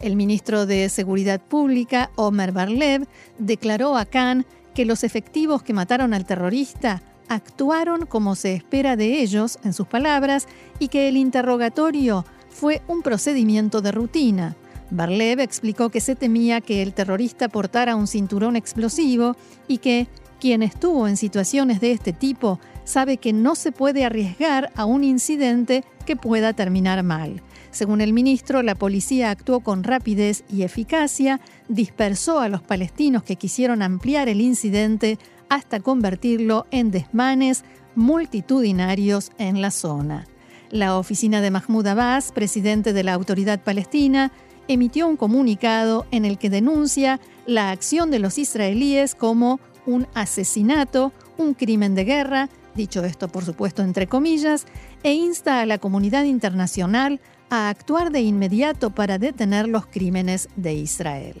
El 0.00 0.16
ministro 0.16 0.66
de 0.66 0.88
Seguridad 0.88 1.40
Pública, 1.40 2.10
Omer 2.16 2.52
Barlev, 2.52 3.06
declaró 3.38 3.96
a 3.96 4.04
Khan 4.04 4.44
que 4.74 4.84
los 4.84 5.04
efectivos 5.04 5.62
que 5.62 5.74
mataron 5.74 6.12
al 6.12 6.26
terrorista 6.26 7.02
actuaron 7.28 8.06
como 8.06 8.34
se 8.34 8.54
espera 8.54 8.96
de 8.96 9.20
ellos, 9.20 9.58
en 9.64 9.72
sus 9.72 9.86
palabras, 9.86 10.46
y 10.78 10.88
que 10.88 11.08
el 11.08 11.16
interrogatorio 11.16 12.24
fue 12.48 12.82
un 12.88 13.02
procedimiento 13.02 13.80
de 13.80 13.92
rutina. 13.92 14.56
Barlev 14.90 15.40
explicó 15.40 15.88
que 15.88 16.00
se 16.00 16.14
temía 16.14 16.60
que 16.60 16.82
el 16.82 16.92
terrorista 16.92 17.48
portara 17.48 17.96
un 17.96 18.06
cinturón 18.06 18.56
explosivo 18.56 19.36
y 19.66 19.78
que 19.78 20.06
quien 20.38 20.62
estuvo 20.62 21.08
en 21.08 21.16
situaciones 21.16 21.80
de 21.80 21.92
este 21.92 22.12
tipo 22.12 22.58
sabe 22.84 23.16
que 23.16 23.32
no 23.32 23.54
se 23.54 23.72
puede 23.72 24.04
arriesgar 24.04 24.72
a 24.74 24.84
un 24.84 25.04
incidente 25.04 25.84
que 26.04 26.16
pueda 26.16 26.52
terminar 26.52 27.02
mal. 27.02 27.40
Según 27.70 28.00
el 28.00 28.12
ministro, 28.12 28.62
la 28.62 28.74
policía 28.74 29.30
actuó 29.30 29.60
con 29.60 29.82
rapidez 29.82 30.44
y 30.50 30.62
eficacia, 30.62 31.40
dispersó 31.68 32.40
a 32.40 32.48
los 32.48 32.60
palestinos 32.60 33.22
que 33.22 33.36
quisieron 33.36 33.82
ampliar 33.82 34.28
el 34.28 34.40
incidente 34.40 35.18
hasta 35.52 35.80
convertirlo 35.80 36.64
en 36.70 36.90
desmanes 36.90 37.62
multitudinarios 37.94 39.32
en 39.36 39.60
la 39.60 39.70
zona. 39.70 40.26
La 40.70 40.96
oficina 40.96 41.42
de 41.42 41.50
Mahmoud 41.50 41.86
Abbas, 41.88 42.32
presidente 42.32 42.94
de 42.94 43.04
la 43.04 43.12
Autoridad 43.12 43.60
Palestina, 43.60 44.32
emitió 44.66 45.06
un 45.06 45.18
comunicado 45.18 46.06
en 46.10 46.24
el 46.24 46.38
que 46.38 46.48
denuncia 46.48 47.20
la 47.44 47.70
acción 47.70 48.10
de 48.10 48.18
los 48.18 48.38
israelíes 48.38 49.14
como 49.14 49.60
un 49.84 50.06
asesinato, 50.14 51.12
un 51.36 51.52
crimen 51.52 51.94
de 51.94 52.04
guerra, 52.04 52.48
dicho 52.74 53.04
esto 53.04 53.28
por 53.28 53.44
supuesto 53.44 53.82
entre 53.82 54.06
comillas, 54.06 54.64
e 55.02 55.12
insta 55.12 55.60
a 55.60 55.66
la 55.66 55.76
comunidad 55.76 56.24
internacional 56.24 57.20
a 57.50 57.68
actuar 57.68 58.10
de 58.10 58.22
inmediato 58.22 58.88
para 58.88 59.18
detener 59.18 59.68
los 59.68 59.84
crímenes 59.84 60.48
de 60.56 60.72
Israel. 60.72 61.36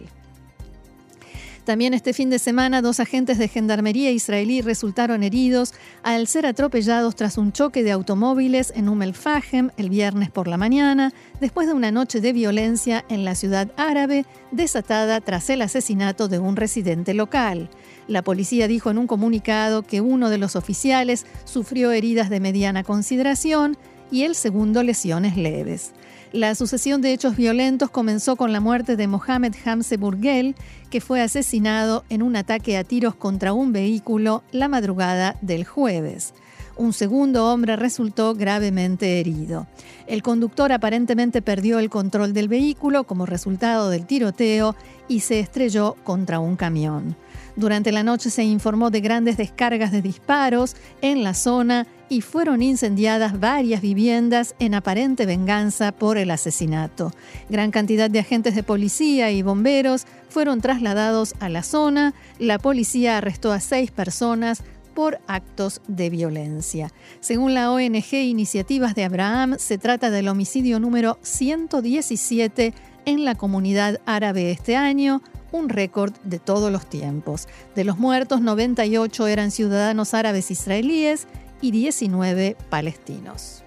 También 1.64 1.94
este 1.94 2.12
fin 2.12 2.28
de 2.28 2.40
semana, 2.40 2.82
dos 2.82 2.98
agentes 2.98 3.38
de 3.38 3.46
gendarmería 3.46 4.10
israelí 4.10 4.62
resultaron 4.62 5.22
heridos 5.22 5.74
al 6.02 6.26
ser 6.26 6.44
atropellados 6.44 7.14
tras 7.14 7.38
un 7.38 7.52
choque 7.52 7.84
de 7.84 7.92
automóviles 7.92 8.72
en 8.74 8.88
Umm 8.88 9.02
el 9.02 9.88
viernes 9.88 10.30
por 10.30 10.48
la 10.48 10.56
mañana, 10.56 11.12
después 11.40 11.68
de 11.68 11.72
una 11.72 11.92
noche 11.92 12.20
de 12.20 12.32
violencia 12.32 13.04
en 13.08 13.24
la 13.24 13.36
ciudad 13.36 13.70
árabe 13.76 14.26
desatada 14.50 15.20
tras 15.20 15.50
el 15.50 15.62
asesinato 15.62 16.26
de 16.26 16.40
un 16.40 16.56
residente 16.56 17.14
local. 17.14 17.70
La 18.08 18.22
policía 18.22 18.66
dijo 18.66 18.90
en 18.90 18.98
un 18.98 19.06
comunicado 19.06 19.82
que 19.82 20.00
uno 20.00 20.30
de 20.30 20.38
los 20.38 20.56
oficiales 20.56 21.26
sufrió 21.44 21.92
heridas 21.92 22.28
de 22.28 22.40
mediana 22.40 22.82
consideración 22.82 23.76
y 24.10 24.24
el 24.24 24.34
segundo 24.34 24.82
lesiones 24.82 25.36
leves. 25.36 25.92
La 26.32 26.54
sucesión 26.54 27.02
de 27.02 27.12
hechos 27.12 27.36
violentos 27.36 27.90
comenzó 27.90 28.36
con 28.36 28.54
la 28.54 28.60
muerte 28.60 28.96
de 28.96 29.06
Mohamed 29.06 29.54
Hamse 29.66 29.98
Burgel, 29.98 30.56
que 30.88 31.02
fue 31.02 31.20
asesinado 31.20 32.04
en 32.08 32.22
un 32.22 32.36
ataque 32.36 32.78
a 32.78 32.84
tiros 32.84 33.14
contra 33.14 33.52
un 33.52 33.72
vehículo 33.72 34.42
la 34.50 34.66
madrugada 34.66 35.36
del 35.42 35.66
jueves. 35.66 36.32
Un 36.74 36.94
segundo 36.94 37.52
hombre 37.52 37.76
resultó 37.76 38.34
gravemente 38.34 39.20
herido. 39.20 39.66
El 40.06 40.22
conductor 40.22 40.72
aparentemente 40.72 41.42
perdió 41.42 41.78
el 41.78 41.90
control 41.90 42.32
del 42.32 42.48
vehículo 42.48 43.04
como 43.04 43.26
resultado 43.26 43.90
del 43.90 44.06
tiroteo 44.06 44.74
y 45.08 45.20
se 45.20 45.38
estrelló 45.38 45.96
contra 46.02 46.40
un 46.40 46.56
camión. 46.56 47.14
Durante 47.56 47.92
la 47.92 48.02
noche 48.02 48.30
se 48.30 48.44
informó 48.44 48.90
de 48.90 49.00
grandes 49.00 49.36
descargas 49.36 49.92
de 49.92 50.02
disparos 50.02 50.76
en 51.00 51.22
la 51.22 51.34
zona 51.34 51.86
y 52.08 52.20
fueron 52.20 52.62
incendiadas 52.62 53.40
varias 53.40 53.80
viviendas 53.80 54.54
en 54.58 54.74
aparente 54.74 55.26
venganza 55.26 55.92
por 55.92 56.18
el 56.18 56.30
asesinato. 56.30 57.12
Gran 57.48 57.70
cantidad 57.70 58.10
de 58.10 58.18
agentes 58.18 58.54
de 58.54 58.62
policía 58.62 59.30
y 59.30 59.42
bomberos 59.42 60.06
fueron 60.28 60.60
trasladados 60.60 61.34
a 61.40 61.48
la 61.48 61.62
zona. 61.62 62.14
La 62.38 62.58
policía 62.58 63.18
arrestó 63.18 63.52
a 63.52 63.60
seis 63.60 63.90
personas 63.90 64.62
por 64.94 65.20
actos 65.26 65.80
de 65.88 66.10
violencia. 66.10 66.90
Según 67.20 67.54
la 67.54 67.70
ONG 67.72 68.12
Iniciativas 68.12 68.94
de 68.94 69.04
Abraham, 69.04 69.56
se 69.58 69.78
trata 69.78 70.10
del 70.10 70.28
homicidio 70.28 70.80
número 70.80 71.18
117 71.22 72.74
en 73.04 73.24
la 73.24 73.34
comunidad 73.34 74.00
árabe 74.06 74.50
este 74.50 74.76
año, 74.76 75.22
un 75.52 75.68
récord 75.68 76.12
de 76.24 76.38
todos 76.38 76.72
los 76.72 76.86
tiempos. 76.86 77.46
De 77.74 77.84
los 77.84 77.98
muertos, 77.98 78.40
98 78.40 79.26
eran 79.28 79.50
ciudadanos 79.50 80.14
árabes 80.14 80.50
israelíes 80.50 81.28
y 81.60 81.70
19 81.70 82.56
palestinos. 82.68 83.62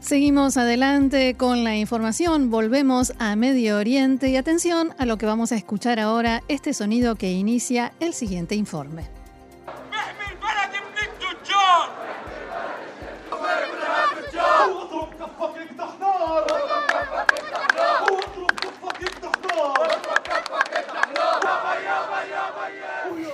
Seguimos 0.00 0.56
adelante 0.56 1.34
con 1.34 1.64
la 1.64 1.76
información, 1.76 2.50
volvemos 2.50 3.12
a 3.18 3.36
Medio 3.36 3.76
Oriente 3.76 4.30
y 4.30 4.36
atención 4.36 4.94
a 4.96 5.06
lo 5.06 5.18
que 5.18 5.26
vamos 5.26 5.52
a 5.52 5.56
escuchar 5.56 5.98
ahora, 5.98 6.42
este 6.48 6.72
sonido 6.72 7.16
que 7.16 7.32
inicia 7.32 7.92
el 8.00 8.14
siguiente 8.14 8.54
informe. 8.54 9.17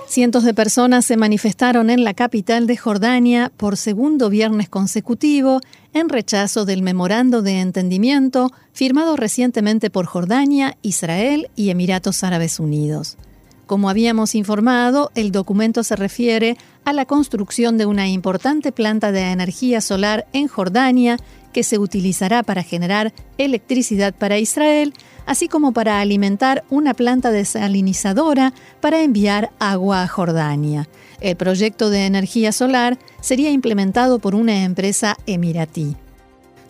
Cientos 0.07 0.43
de 0.43 0.53
personas 0.53 1.05
se 1.05 1.17
manifestaron 1.17 1.89
en 1.89 2.03
la 2.03 2.13
capital 2.13 2.67
de 2.67 2.77
Jordania 2.77 3.51
por 3.57 3.75
segundo 3.75 4.29
viernes 4.29 4.69
consecutivo 4.69 5.61
en 5.93 6.09
rechazo 6.09 6.63
del 6.63 6.83
memorando 6.83 7.41
de 7.41 7.59
entendimiento 7.59 8.51
firmado 8.71 9.15
recientemente 9.15 9.89
por 9.89 10.05
Jordania, 10.05 10.77
Israel 10.83 11.49
y 11.55 11.69
Emiratos 11.69 12.23
Árabes 12.23 12.59
Unidos. 12.59 13.17
Como 13.65 13.89
habíamos 13.89 14.35
informado, 14.35 15.11
el 15.15 15.31
documento 15.31 15.83
se 15.83 15.95
refiere 15.95 16.55
a 16.85 16.93
la 16.93 17.05
construcción 17.05 17.77
de 17.79 17.87
una 17.87 18.07
importante 18.07 18.71
planta 18.71 19.11
de 19.11 19.31
energía 19.31 19.81
solar 19.81 20.27
en 20.33 20.47
Jordania 20.47 21.17
que 21.55 21.63
se 21.63 21.79
utilizará 21.79 22.43
para 22.43 22.63
generar 22.63 23.13
electricidad 23.37 24.13
para 24.13 24.37
Israel, 24.39 24.93
así 25.25 25.47
como 25.47 25.71
para 25.71 26.01
alimentar 26.01 26.65
una 26.69 26.93
planta 26.93 27.31
desalinizadora 27.31 28.53
para 28.81 29.01
enviar 29.01 29.51
agua 29.57 30.03
a 30.03 30.07
Jordania. 30.09 30.89
El 31.21 31.37
proyecto 31.37 31.89
de 31.89 32.07
energía 32.07 32.51
solar 32.51 32.99
sería 33.21 33.51
implementado 33.51 34.19
por 34.19 34.35
una 34.35 34.65
empresa 34.65 35.15
emiratí. 35.27 35.95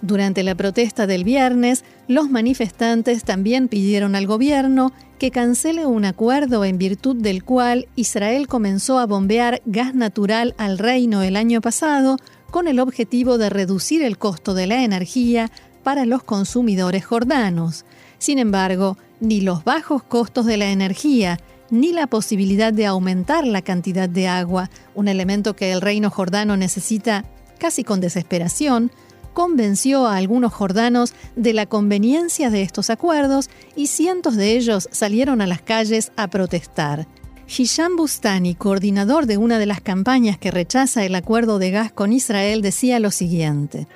Durante 0.04 0.43
la 0.43 0.54
protesta 0.54 1.08
del 1.08 1.24
viernes, 1.24 1.84
los 2.08 2.30
manifestantes 2.30 3.24
también 3.24 3.69
pidieron 3.69 4.13
al 4.13 4.28
gobierno 4.28 4.93
que 5.17 5.32
cancele 5.32 5.88
un 5.88 6.06
acuerdo 6.06 6.63
en 6.63 6.78
virtud 6.78 7.15
del 7.15 7.43
cual 7.43 7.88
Israel 7.95 8.48
comenzó 8.48 9.00
a 9.00 9.08
bombear 9.08 9.63
gas 9.65 9.95
natural 9.95 10.54
al 10.60 10.78
reino 10.78 11.24
el 11.24 11.38
año 11.38 11.60
pasado 11.60 12.17
con 12.56 12.70
el 12.70 12.80
objetivo 12.80 13.38
de 13.38 13.50
reducir 13.50 14.02
el 14.02 14.18
costo 14.18 14.54
de 14.54 14.65
la 14.65 14.86
energía 14.86 15.52
para 15.84 16.06
los 16.06 16.24
consumidores 16.24 17.06
jordanos. 17.06 17.84
Sin 18.18 18.39
embargo, 18.39 18.98
ni 19.20 19.41
los 19.41 19.65
bajos 19.65 20.04
costos 20.04 20.46
de 20.46 20.56
la 20.56 20.72
energía, 20.72 21.38
ni 21.70 21.91
la 21.91 22.08
posibilidad 22.08 22.72
de 22.72 22.86
aumentar 22.86 23.46
la 23.46 23.62
cantidad 23.62 24.08
de 24.08 24.30
agua, 24.30 24.70
un 24.94 25.10
elemento 25.10 25.54
que 25.58 25.74
el 25.74 25.82
reino 25.82 26.10
jordano 26.10 26.56
necesita 26.56 27.26
casi 27.60 27.84
con 27.84 28.00
desesperación, 28.00 28.89
convenció 29.34 30.08
a 30.08 30.15
algunos 30.15 30.54
jordanos 30.54 31.13
de 31.36 31.52
la 31.52 31.65
conveniencia 31.65 32.50
de 32.50 32.62
estos 32.62 32.89
acuerdos 32.89 33.50
y 33.76 33.88
cientos 33.88 34.38
de 34.38 34.56
ellos 34.56 34.88
salieron 34.94 35.41
a 35.41 35.48
las 35.48 35.62
calles 35.62 36.13
a 36.15 36.30
protestar. 36.30 37.06
Hisham 37.47 37.95
Bustani, 37.95 38.55
coordinador 38.55 39.27
de 39.27 39.38
una 39.38 39.60
de 39.60 39.65
las 39.65 39.79
campañas 39.79 40.38
que 40.38 40.51
rechaza 40.51 41.05
el 41.05 41.15
acuerdo 41.15 41.60
de 41.60 41.71
gas 41.71 41.91
con 41.91 42.12
Israel, 42.12 42.62
decía 42.62 42.99
lo 42.99 43.12
siguiente. 43.12 43.88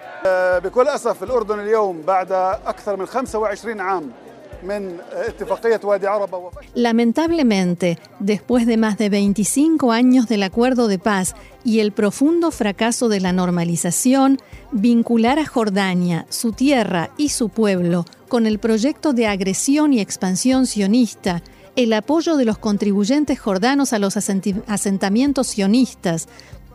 Lamentablemente, 6.75 7.97
después 8.19 8.65
de 8.65 8.77
más 8.77 8.97
de 8.97 9.09
25 9.09 9.91
años 9.91 10.27
del 10.27 10.43
acuerdo 10.43 10.87
de 10.87 10.99
paz 10.99 11.35
y 11.63 11.79
el 11.79 11.91
profundo 11.91 12.51
fracaso 12.51 13.09
de 13.09 13.19
la 13.19 13.31
normalización, 13.31 14.37
vincular 14.71 15.39
a 15.39 15.45
Jordania, 15.45 16.25
su 16.29 16.51
tierra 16.51 17.09
y 17.17 17.29
su 17.29 17.49
pueblo 17.49 18.05
con 18.27 18.45
el 18.45 18.59
proyecto 18.59 19.13
de 19.13 19.27
agresión 19.27 19.93
y 19.93 20.01
expansión 20.01 20.67
sionista, 20.67 21.41
el 21.75 21.93
apoyo 21.93 22.35
de 22.37 22.45
los 22.45 22.57
contribuyentes 22.57 23.39
jordanos 23.39 23.93
a 23.93 23.99
los 23.99 24.17
asentamientos 24.17 25.47
sionistas, 25.47 26.27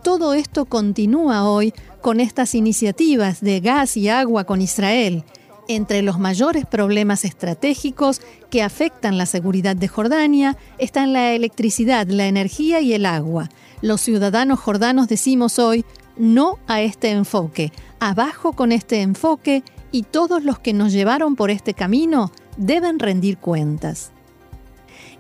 todo 0.03 0.35
esto 0.35 0.67
continúa 0.67 1.49
hoy 1.49 1.73
con 2.03 2.21
estas 2.21 2.55
iniciativas 2.55 3.41
de 3.41 3.61
gas 3.61 3.97
y 3.97 4.09
agua 4.09 4.45
con 4.45 4.61
Israel 4.61 5.25
entre 5.69 6.03
los 6.03 6.19
mayores 6.19 6.67
problemas 6.67 7.25
estratégicos 7.25 8.21
que 8.51 8.63
afectan 8.63 9.19
la 9.19 9.27
seguridad 9.27 9.77
de 9.77 9.89
Jordania 9.89 10.57
están 10.79 11.13
la 11.13 11.33
electricidad, 11.33 12.07
la 12.07 12.27
energía 12.27 12.81
y 12.81 12.93
el 12.93 13.07
agua. 13.07 13.49
Los 13.81 14.01
ciudadanos 14.01 14.61
jordanos 14.61 15.09
decimos 15.09 15.59
hoy 15.59 15.85
no 16.17 16.59
a 16.67 16.81
este 16.81 17.11
enfoque, 17.11 17.73
abajo 17.99 18.53
con 18.53 18.73
este 18.73 19.01
enfoque 19.03 19.63
y 19.91 20.03
todos 20.03 20.45
los 20.45 20.59
que 20.59 20.73
nos 20.73 20.93
llevaron 20.93 21.37
por 21.37 21.51
este 21.51 21.75
camino 21.75 22.31
deben 22.57 22.99
rendir 22.99 23.39
cuentas. 23.39 24.14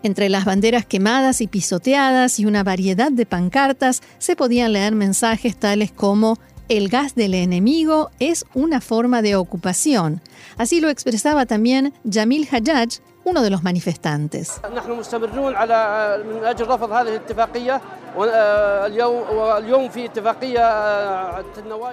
Entre 0.04 0.28
las 0.28 0.44
banderas 0.44 0.84
quemadas 0.84 1.40
y 1.40 1.46
pisoteadas 1.46 2.38
y 2.38 2.44
una 2.44 2.62
variedad 2.62 3.10
de 3.10 3.24
pancartas 3.24 4.02
se 4.18 4.36
podían 4.36 4.74
leer 4.74 4.94
mensajes 4.94 5.56
tales 5.56 5.92
como 5.92 6.38
el 6.68 6.90
gas 6.90 7.14
del 7.14 7.32
enemigo 7.32 8.10
es 8.18 8.44
una 8.52 8.82
forma 8.82 9.22
de 9.22 9.34
ocupación. 9.34 10.20
Así 10.58 10.82
lo 10.82 10.90
expresaba 10.90 11.46
también 11.46 11.94
Jamil 12.10 12.46
Hajjaj, 12.52 13.00
uno 13.24 13.40
de 13.40 13.48
los 13.48 13.62
manifestantes. 13.62 14.60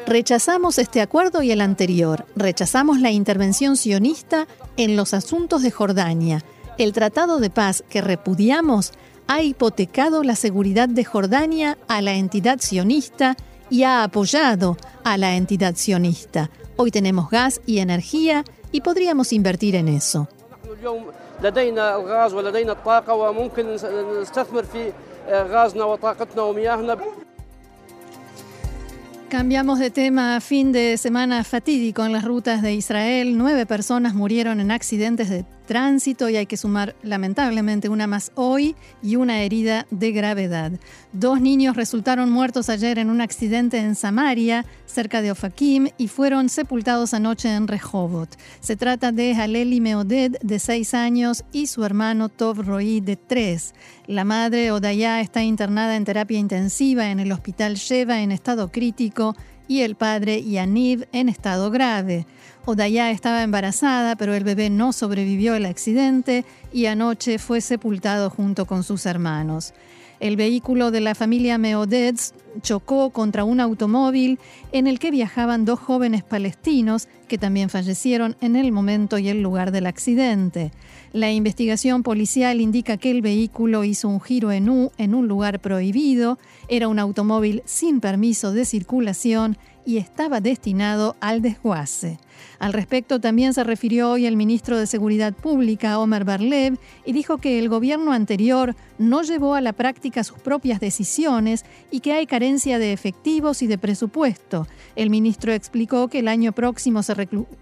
Rechazamos 0.06 0.78
este 0.80 1.02
acuerdo 1.02 1.42
y 1.42 1.52
el 1.52 1.62
anterior. 1.62 2.26
Rechazamos 2.36 3.00
la 3.00 3.12
intervención 3.12 3.78
sionista 3.78 4.48
en 4.76 4.98
los 4.98 5.14
asuntos 5.14 5.62
de 5.62 5.72
Jordania. 5.72 6.44
El 6.82 6.94
tratado 6.94 7.40
de 7.40 7.52
paz 7.52 7.84
que 7.92 8.02
repudiamos 8.02 8.92
ha 9.28 9.44
hipotecado 9.44 10.24
la 10.24 10.36
seguridad 10.36 10.90
de 10.90 11.06
Jordania 11.06 11.78
a 11.88 12.02
la 12.02 12.14
entidad 12.14 12.58
sionista 12.60 13.38
y 13.70 13.84
ha 13.84 14.04
apoyado 14.04 14.78
a 15.04 15.16
la 15.18 15.36
entidad 15.36 15.76
sionista. 15.76 16.50
Hoy 16.78 16.90
tenemos 16.90 17.30
gas 17.30 17.62
y 17.68 17.78
energía 17.78 18.44
y 18.72 18.82
podríamos 18.82 19.32
invertir 19.32 19.76
en 19.76 19.90
eso. 19.90 20.28
Cambiamos 29.30 29.80
de 29.80 29.92
tema. 29.92 30.42
Fin 30.42 30.72
de 30.72 30.98
semana 30.98 31.44
fatídico 31.44 32.04
en 32.04 32.12
las 32.12 32.26
rutas 32.26 32.62
de 32.62 32.74
Israel. 32.74 33.38
Nueve 33.38 33.66
personas 33.66 34.14
murieron 34.14 34.60
en 34.60 34.72
accidentes 34.72 35.30
de 35.30 35.46
tránsito 35.72 36.28
y 36.30 36.36
hay 36.36 36.48
que 36.48 36.58
sumar 36.58 36.98
lamentablemente 37.02 37.88
una 37.88 38.06
más 38.06 38.34
hoy 38.36 38.76
y 39.02 39.16
una 39.16 39.42
herida 39.42 39.88
de 39.90 40.12
gravedad. 40.12 40.74
Dos 41.14 41.40
niños 41.40 41.78
resultaron 41.78 42.30
muertos 42.30 42.68
ayer 42.68 43.00
en 43.00 43.10
un 43.10 43.22
accidente 43.22 43.78
en 43.78 43.96
Samaria, 43.96 44.66
cerca 44.86 45.22
de 45.22 45.32
Ofakim, 45.32 45.88
y 45.98 46.10
fueron 46.10 46.50
sepultados 46.50 47.14
anoche 47.14 47.56
en 47.56 47.70
Rehovot. 47.70 48.38
Se 48.60 48.76
trata 48.76 49.14
de 49.14 49.34
Haleli 49.34 49.80
Meoded, 49.80 50.36
de 50.42 50.60
seis 50.60 50.94
años, 50.94 51.46
y 51.54 51.68
su 51.68 51.86
hermano 51.86 52.28
Tov 52.28 52.66
Roí, 52.66 53.00
de 53.00 53.16
tres. 53.16 53.74
La 54.08 54.26
madre, 54.26 54.74
Odaya, 54.74 55.22
está 55.22 55.42
internada 55.42 55.96
en 55.96 56.04
terapia 56.04 56.38
intensiva 56.38 57.12
en 57.12 57.22
el 57.22 57.32
hospital 57.32 57.76
Sheva 57.76 58.20
en 58.20 58.34
estado 58.34 58.74
crítico 58.74 59.38
y 59.72 59.84
el 59.84 59.96
padre 59.96 60.44
Yaniv 60.44 61.08
en 61.14 61.30
estado 61.30 61.72
grave. 61.72 62.26
Odaya 62.66 63.10
estaba 63.10 63.42
embarazada, 63.42 64.18
pero 64.18 64.34
el 64.34 64.44
bebé 64.44 64.70
no 64.70 64.92
sobrevivió 64.92 65.54
al 65.54 65.66
accidente 65.66 66.44
y 66.74 66.88
anoche 66.88 67.40
fue 67.40 67.62
sepultado 67.62 68.30
junto 68.30 68.66
con 68.66 68.84
sus 68.84 69.06
hermanos. 69.06 69.74
El 70.22 70.36
vehículo 70.36 70.92
de 70.92 71.02
la 71.02 71.16
familia 71.16 71.58
Meodeds 71.58 72.36
chocó 72.62 73.10
contra 73.10 73.44
un 73.44 73.60
automóvil 73.60 74.38
en 74.72 74.86
el 74.86 75.00
que 75.00 75.10
viajaban 75.10 75.66
dos 75.66 75.80
jóvenes 75.80 76.24
palestinos 76.24 77.08
que 77.28 77.40
también 77.40 77.70
fallecieron 77.70 78.38
en 78.40 78.56
el 78.56 78.72
momento 78.72 79.18
y 79.18 79.30
el 79.30 79.42
lugar 79.42 79.72
del 79.72 79.88
accidente. 79.88 80.72
La 81.12 81.32
investigación 81.32 82.04
policial 82.04 82.62
indica 82.62 82.98
que 82.98 83.10
el 83.10 83.24
vehículo 83.24 83.84
hizo 83.84 84.10
un 84.10 84.22
giro 84.22 84.52
en 84.52 84.70
U 84.70 84.92
en 85.00 85.16
un 85.16 85.28
lugar 85.28 85.60
prohibido, 85.60 86.38
era 86.68 86.88
un 86.88 87.00
automóvil 87.00 87.64
sin 87.66 88.00
permiso 88.00 88.54
de 88.54 88.66
circulación 88.66 89.58
y 89.88 89.98
estaba 89.98 90.40
destinado 90.40 91.16
al 91.20 91.42
desguace. 91.42 92.20
Al 92.60 92.74
respecto 92.74 93.20
también 93.20 93.54
se 93.54 93.64
refirió 93.64 94.12
hoy 94.12 94.26
el 94.26 94.36
ministro 94.36 94.78
de 94.78 94.88
Seguridad 94.88 95.34
Pública, 95.34 96.00
Omar 96.00 96.26
Barlev, 96.26 96.78
y 97.06 97.14
dijo 97.14 97.38
que 97.38 97.60
el 97.60 97.70
gobierno 97.70 98.12
anterior 98.12 98.76
no 98.98 99.24
llevó 99.24 99.56
a 99.56 99.62
la 99.62 99.74
práctica 99.74 100.24
sus 100.24 100.40
propias 100.40 100.80
decisiones 100.80 101.66
y 101.90 102.02
que 102.02 102.14
hay 102.14 102.28
carencia 102.28 102.80
de 102.80 102.94
efectivos 102.94 103.62
y 103.62 103.68
de 103.68 103.78
presupuesto. 103.78 104.68
El 104.96 105.10
ministro 105.10 105.54
explicó 105.54 106.08
que 106.08 106.20
el 106.20 106.28
año 106.28 106.52
próximo 106.52 107.04
se 107.04 107.16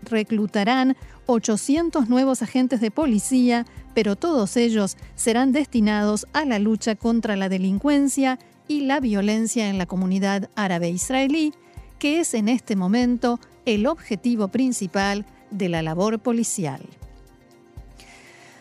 reclutarán 0.04 0.98
800 1.26 2.10
nuevos 2.10 2.42
agentes 2.42 2.82
de 2.82 2.92
policía, 2.92 3.66
pero 3.94 4.16
todos 4.16 4.58
ellos 4.58 4.98
serán 5.16 5.52
destinados 5.52 6.28
a 6.34 6.46
la 6.46 6.60
lucha 6.60 6.96
contra 6.96 7.36
la 7.36 7.50
delincuencia 7.50 8.40
y 8.68 8.82
la 8.82 9.00
violencia 9.00 9.70
en 9.70 9.78
la 9.78 9.86
comunidad 9.86 10.50
árabe 10.56 10.90
israelí 10.90 11.54
que 12.00 12.22
es 12.22 12.34
en 12.34 12.50
este 12.50 12.76
momento 12.76 13.40
el 13.66 13.88
objetivo 13.88 14.48
principal 14.48 15.26
de 15.52 15.70
la 15.70 15.82
labor 15.82 16.20
policial. 16.20 16.82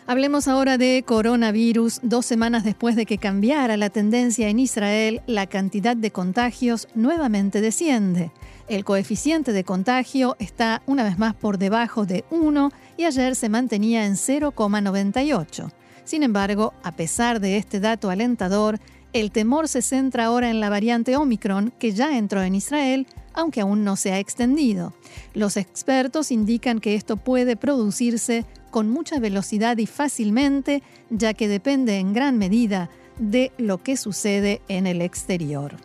Hablemos 0.09 0.47
ahora 0.47 0.79
de 0.79 1.03
coronavirus. 1.05 1.99
Dos 2.01 2.25
semanas 2.25 2.63
después 2.63 2.95
de 2.95 3.05
que 3.05 3.19
cambiara 3.19 3.77
la 3.77 3.91
tendencia 3.91 4.49
en 4.49 4.57
Israel, 4.57 5.21
la 5.27 5.45
cantidad 5.45 5.95
de 5.95 6.09
contagios 6.09 6.87
nuevamente 6.95 7.61
desciende. 7.61 8.31
El 8.67 8.85
coeficiente 8.85 9.53
de 9.53 9.63
contagio 9.63 10.35
está 10.39 10.81
una 10.87 11.03
vez 11.03 11.19
más 11.19 11.35
por 11.35 11.59
debajo 11.59 12.07
de 12.07 12.25
1 12.31 12.71
y 12.97 13.03
ayer 13.03 13.35
se 13.35 13.49
mantenía 13.49 14.07
en 14.07 14.13
0,98. 14.13 15.71
Sin 16.05 16.23
embargo, 16.23 16.73
a 16.81 16.91
pesar 16.93 17.39
de 17.39 17.57
este 17.57 17.79
dato 17.79 18.09
alentador, 18.09 18.79
el 19.13 19.29
temor 19.29 19.67
se 19.67 19.83
centra 19.83 20.25
ahora 20.25 20.49
en 20.49 20.59
la 20.59 20.69
variante 20.69 21.17
Omicron, 21.17 21.71
que 21.77 21.91
ya 21.91 22.17
entró 22.17 22.41
en 22.41 22.55
Israel, 22.55 23.05
aunque 23.33 23.61
aún 23.61 23.83
no 23.83 23.95
se 23.95 24.11
ha 24.11 24.19
extendido. 24.19 24.93
Los 25.33 25.57
expertos 25.57 26.31
indican 26.31 26.79
que 26.79 26.95
esto 26.95 27.17
puede 27.17 27.55
producirse 27.55 28.45
con 28.71 28.89
mucha 28.89 29.19
velocidad 29.19 29.77
y 29.77 29.85
fácilmente, 29.85 30.83
ya 31.09 31.33
que 31.33 31.47
depende 31.47 31.97
en 31.97 32.13
gran 32.13 32.37
medida 32.37 32.89
de 33.17 33.51
lo 33.57 33.79
que 33.79 33.97
sucede 33.97 34.61
en 34.67 34.87
el 34.87 35.01
exterior. 35.01 35.75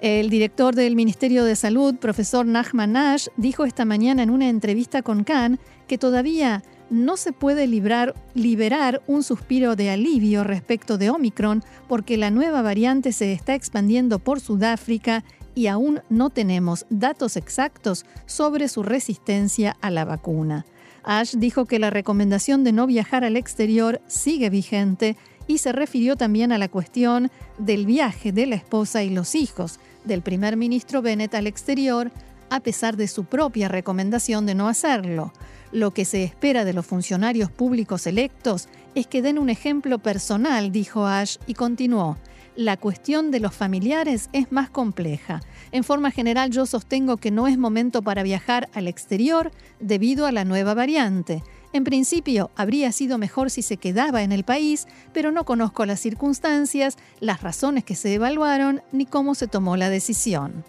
El 0.00 0.30
director 0.30 0.76
del 0.76 0.94
Ministerio 0.94 1.44
de 1.44 1.56
Salud, 1.56 1.96
profesor 1.96 2.46
Nachman 2.46 2.92
Nash, 2.92 3.26
dijo 3.36 3.64
esta 3.64 3.84
mañana 3.84 4.22
en 4.22 4.30
una 4.30 4.48
entrevista 4.48 5.02
con 5.02 5.24
Khan 5.24 5.58
que 5.88 5.98
todavía 5.98 6.62
no 6.88 7.16
se 7.16 7.32
puede 7.32 7.66
liberar 7.66 9.02
un 9.06 9.22
suspiro 9.22 9.76
de 9.76 9.90
alivio 9.90 10.44
respecto 10.44 10.98
de 10.98 11.10
Omicron 11.10 11.64
porque 11.88 12.16
la 12.16 12.30
nueva 12.30 12.62
variante 12.62 13.12
se 13.12 13.32
está 13.32 13.54
expandiendo 13.54 14.20
por 14.20 14.40
Sudáfrica 14.40 15.24
y 15.58 15.66
aún 15.66 16.02
no 16.08 16.30
tenemos 16.30 16.86
datos 16.88 17.36
exactos 17.36 18.06
sobre 18.26 18.68
su 18.68 18.84
resistencia 18.84 19.76
a 19.80 19.90
la 19.90 20.04
vacuna. 20.04 20.64
Ash 21.02 21.34
dijo 21.34 21.64
que 21.64 21.80
la 21.80 21.90
recomendación 21.90 22.62
de 22.62 22.70
no 22.70 22.86
viajar 22.86 23.24
al 23.24 23.36
exterior 23.36 24.00
sigue 24.06 24.50
vigente 24.50 25.16
y 25.48 25.58
se 25.58 25.72
refirió 25.72 26.14
también 26.14 26.52
a 26.52 26.58
la 26.58 26.68
cuestión 26.68 27.32
del 27.58 27.86
viaje 27.86 28.30
de 28.30 28.46
la 28.46 28.54
esposa 28.54 29.02
y 29.02 29.10
los 29.10 29.34
hijos 29.34 29.80
del 30.04 30.22
primer 30.22 30.56
ministro 30.56 31.02
Bennett 31.02 31.34
al 31.34 31.48
exterior, 31.48 32.12
a 32.50 32.60
pesar 32.60 32.96
de 32.96 33.08
su 33.08 33.24
propia 33.24 33.66
recomendación 33.66 34.46
de 34.46 34.54
no 34.54 34.68
hacerlo. 34.68 35.32
Lo 35.72 35.90
que 35.90 36.04
se 36.04 36.22
espera 36.22 36.64
de 36.64 36.72
los 36.72 36.86
funcionarios 36.86 37.50
públicos 37.50 38.06
electos 38.06 38.68
es 38.94 39.08
que 39.08 39.22
den 39.22 39.40
un 39.40 39.50
ejemplo 39.50 39.98
personal, 39.98 40.70
dijo 40.70 41.04
Ash, 41.04 41.38
y 41.48 41.54
continuó 41.54 42.16
la 42.58 42.76
cuestión 42.76 43.30
de 43.30 43.38
los 43.38 43.54
familiares 43.54 44.28
es 44.32 44.50
más 44.50 44.68
compleja. 44.68 45.40
En 45.70 45.84
forma 45.84 46.10
general 46.10 46.50
yo 46.50 46.66
sostengo 46.66 47.16
que 47.16 47.30
no 47.30 47.46
es 47.46 47.56
momento 47.56 48.02
para 48.02 48.24
viajar 48.24 48.68
al 48.74 48.88
exterior 48.88 49.52
debido 49.78 50.26
a 50.26 50.32
la 50.32 50.44
nueva 50.44 50.74
variante. 50.74 51.44
En 51.72 51.84
principio, 51.84 52.50
habría 52.56 52.90
sido 52.90 53.16
mejor 53.16 53.52
si 53.52 53.62
se 53.62 53.76
quedaba 53.76 54.24
en 54.24 54.32
el 54.32 54.42
país, 54.42 54.88
pero 55.12 55.30
no 55.30 55.44
conozco 55.44 55.86
las 55.86 56.00
circunstancias, 56.00 56.96
las 57.20 57.42
razones 57.42 57.84
que 57.84 57.94
se 57.94 58.12
evaluaron 58.14 58.82
ni 58.90 59.06
cómo 59.06 59.36
se 59.36 59.46
tomó 59.46 59.76
la 59.76 59.88
decisión. 59.88 60.64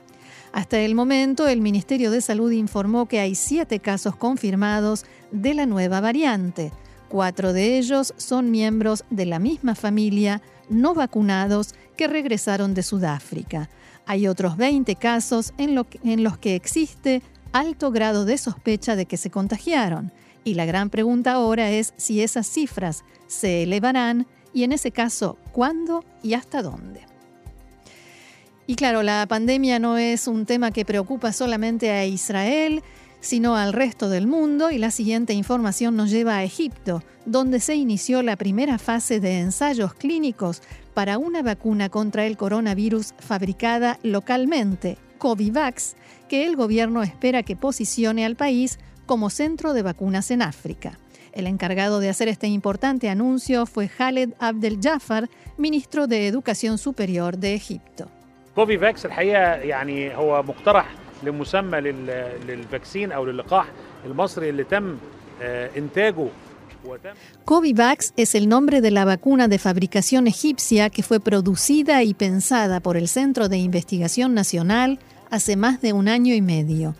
Hasta 0.54 0.78
el 0.78 0.94
momento, 0.94 1.48
el 1.48 1.60
Ministerio 1.60 2.12
de 2.12 2.22
Salud 2.22 2.52
informó 2.52 3.08
que 3.08 3.20
hay 3.20 3.34
siete 3.34 3.80
casos 3.80 4.16
confirmados 4.16 5.06
de 5.32 5.56
la 5.56 5.66
nueva 5.66 6.02
variante. 6.02 6.72
Cuatro 7.08 7.52
de 7.52 7.80
ellos 7.80 8.14
son 8.18 8.52
miembros 8.52 9.04
de 9.10 9.26
la 9.26 9.40
misma 9.40 9.74
familia, 9.74 10.44
no 10.70 10.94
vacunados 10.94 11.74
que 12.00 12.08
regresaron 12.08 12.74
de 12.74 12.82
Sudáfrica. 12.82 13.68
Hay 14.06 14.30
otros 14.30 14.56
20 14.56 14.96
casos 14.96 15.52
en, 15.58 15.76
los 15.76 16.38
que 16.38 16.56
existe 16.56 17.22
alto 17.52 17.92
grado 17.92 18.24
de 18.24 18.38
sospecha 18.38 18.96
de 18.96 19.06
que 19.06 19.18
se 19.18 19.30
contagiaron. 19.30 20.14
Y 20.46 20.54
la 20.54 20.64
gran 20.64 20.90
pregunta 20.90 21.34
ahora 21.34 21.72
es 21.72 21.94
si 21.98 22.22
esas 22.22 22.48
cifras 22.48 23.04
se 23.28 23.64
elevarán 23.64 24.28
y 24.54 24.64
en 24.64 24.72
ese 24.72 24.92
caso, 24.92 25.38
¿cuándo 25.52 26.06
y 26.24 26.36
hasta 26.36 26.62
dónde? 26.62 27.02
Y 28.66 28.76
claro, 28.76 29.04
la 29.04 29.26
pandemia 29.28 29.78
no 29.78 29.98
es 29.98 30.26
un 30.30 30.46
tema 30.46 30.72
que 30.72 30.86
preocupa 30.86 31.34
solamente 31.34 31.92
a 31.92 32.06
Israel, 32.06 32.82
sino 33.20 33.58
al 33.58 33.74
resto 33.74 34.08
del 34.08 34.26
mundo 34.26 34.72
y 34.72 34.78
la 34.78 34.92
siguiente 34.92 35.34
información 35.34 35.98
nos 35.98 36.12
lleva 36.12 36.38
a 36.38 36.46
Egipto, 36.46 37.04
donde 37.26 37.60
se 37.60 37.76
inició 37.76 38.22
la 38.22 38.38
primera 38.38 38.78
fase 38.78 39.20
de 39.20 39.40
ensayos 39.40 39.94
clínicos 39.94 40.62
para 40.99 41.19
una 41.19 41.43
vacuna 41.43 41.89
contra 41.89 42.27
el 42.27 42.37
coronavirus 42.37 43.15
fabricada 43.19 43.99
localmente, 44.03 44.97
Covivax, 45.19 45.97
que 46.29 46.47
el 46.47 46.57
gobierno 46.57 47.03
espera 47.03 47.43
que 47.43 47.57
posicione 47.57 48.25
al 48.25 48.37
país 48.37 48.79
como 49.07 49.31
centro 49.31 49.73
de 49.75 49.83
vacunas 49.83 50.31
en 50.31 50.43
África. 50.43 50.99
El 51.33 51.47
encargado 51.47 51.99
de 52.01 52.09
hacer 52.09 52.29
este 52.29 52.47
importante 52.47 53.09
anuncio 53.09 53.67
fue 53.67 53.89
Khaled 53.89 54.31
Abdel 54.39 54.79
Jafar, 54.83 55.29
ministro 55.59 56.07
de 56.07 56.27
Educación 56.29 56.79
Superior 56.79 57.37
de 57.37 57.55
Egipto. 57.55 58.09
كوفيفاكس 58.55 59.07
الحقيقه 59.07 59.41
يعني 59.55 60.17
هو 60.17 60.43
مقترح 60.43 60.95
لمسمى 61.23 61.81
لل- 61.81 62.29
للفاكسين 62.49 63.13
او 63.13 63.25
للقاح 63.25 63.67
المصري 64.07 64.49
اللي 64.51 64.65
تم 64.65 64.97
آه، 65.43 65.71
انتاجه 65.77 66.15
وتم 66.19 66.29
Covivax 67.46 68.14
es 68.18 68.36
el 68.36 68.48
nombre 68.48 68.82
de 68.82 68.92
la 68.92 69.06
vacuna 69.06 69.48
de 69.48 69.60
fabricación 69.60 70.28
egipcia 70.28 70.90
que 70.90 71.04
fue 71.04 71.20
producida 71.20 72.04
y 72.04 72.14
pensada 72.14 72.80
por 72.80 72.98
el 72.98 73.08
Centro 73.08 73.50
de 73.50 73.58
Investigación 73.58 74.34
Nacional 74.34 75.00
hace 75.30 75.56
más 75.56 75.82
de 75.82 75.94
un 75.94 76.08
año 76.08 76.34
y 76.34 76.42
medio. 76.42 76.96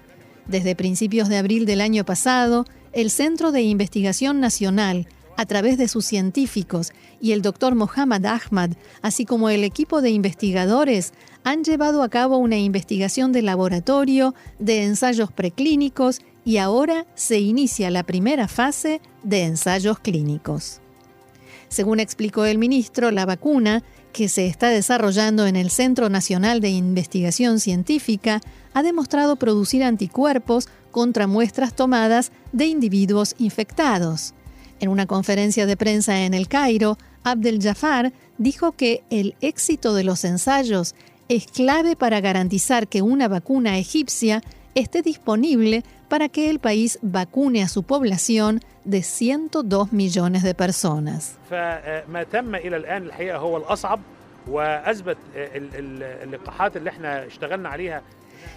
Desde 0.48 0.76
principios 0.76 1.30
de 1.30 1.38
abril 1.38 1.66
del 1.66 1.82
año 1.82 2.06
pasado, 2.06 2.66
el 2.94 3.12
Centro 3.12 3.52
de 3.52 3.62
Investigación 3.62 4.40
Nacional, 4.40 5.08
a 5.38 5.46
través 5.46 5.78
de 5.78 5.88
sus 5.88 6.06
científicos 6.06 6.92
y 7.22 7.32
el 7.32 7.42
doctor 7.42 7.76
Mohammad 7.76 8.26
Ahmad, 8.26 8.72
así 9.02 9.26
como 9.26 9.50
el 9.50 9.64
equipo 9.64 10.02
de 10.02 10.10
investigadores, 10.10 11.14
han 11.44 11.64
llevado 11.64 12.04
a 12.04 12.10
cabo 12.10 12.38
una 12.38 12.58
investigación 12.58 13.32
de 13.32 13.42
laboratorio, 13.42 14.36
de 14.60 14.84
ensayos 14.84 15.32
preclínicos 15.32 16.20
y 16.46 16.58
ahora 16.58 17.06
se 17.16 17.40
inicia 17.40 17.92
la 17.92 18.04
primera 18.04 18.48
fase 18.48 19.02
de 19.24 19.44
ensayos 19.44 20.00
clínicos. 20.00 20.82
Según 21.68 22.00
explicó 22.00 22.46
el 22.46 22.58
ministro, 22.58 23.12
la 23.12 23.26
vacuna, 23.26 23.84
que 24.12 24.28
se 24.28 24.48
está 24.48 24.70
desarrollando 24.70 25.46
en 25.46 25.56
el 25.56 25.70
Centro 25.70 26.10
Nacional 26.10 26.62
de 26.62 26.70
Investigación 26.70 27.60
Científica, 27.60 28.42
ha 28.74 28.82
demostrado 28.82 29.36
producir 29.36 29.84
anticuerpos 29.84 30.68
contra 30.92 31.28
muestras 31.28 31.76
tomadas 31.76 32.32
de 32.52 32.66
individuos 32.66 33.36
infectados. 33.38 34.34
En 34.80 34.90
una 34.90 35.06
conferencia 35.06 35.66
de 35.66 35.78
prensa 35.78 36.22
en 36.22 36.34
el 36.34 36.48
Cairo, 36.48 36.98
Abdel 37.24 37.62
Jafar 37.62 38.14
dijo 38.38 38.72
que 38.72 39.04
el 39.10 39.36
éxito 39.42 39.94
de 39.94 40.04
los 40.04 40.24
ensayos 40.24 40.96
es 41.28 41.46
clave 41.46 41.96
para 41.96 42.22
garantizar 42.22 42.88
que 42.88 43.02
una 43.04 43.28
vacuna 43.28 43.78
egipcia 43.78 44.42
esté 44.74 45.02
disponible 45.02 45.84
para 46.10 46.28
que 46.28 46.50
el 46.50 46.60
país 46.60 47.00
vacune 47.02 47.64
a 47.64 47.70
su 47.70 47.84
población 47.84 48.62
de 48.84 49.04
102 49.04 49.94
millones 49.94 50.44
de 50.44 50.56
personas. 50.56 51.38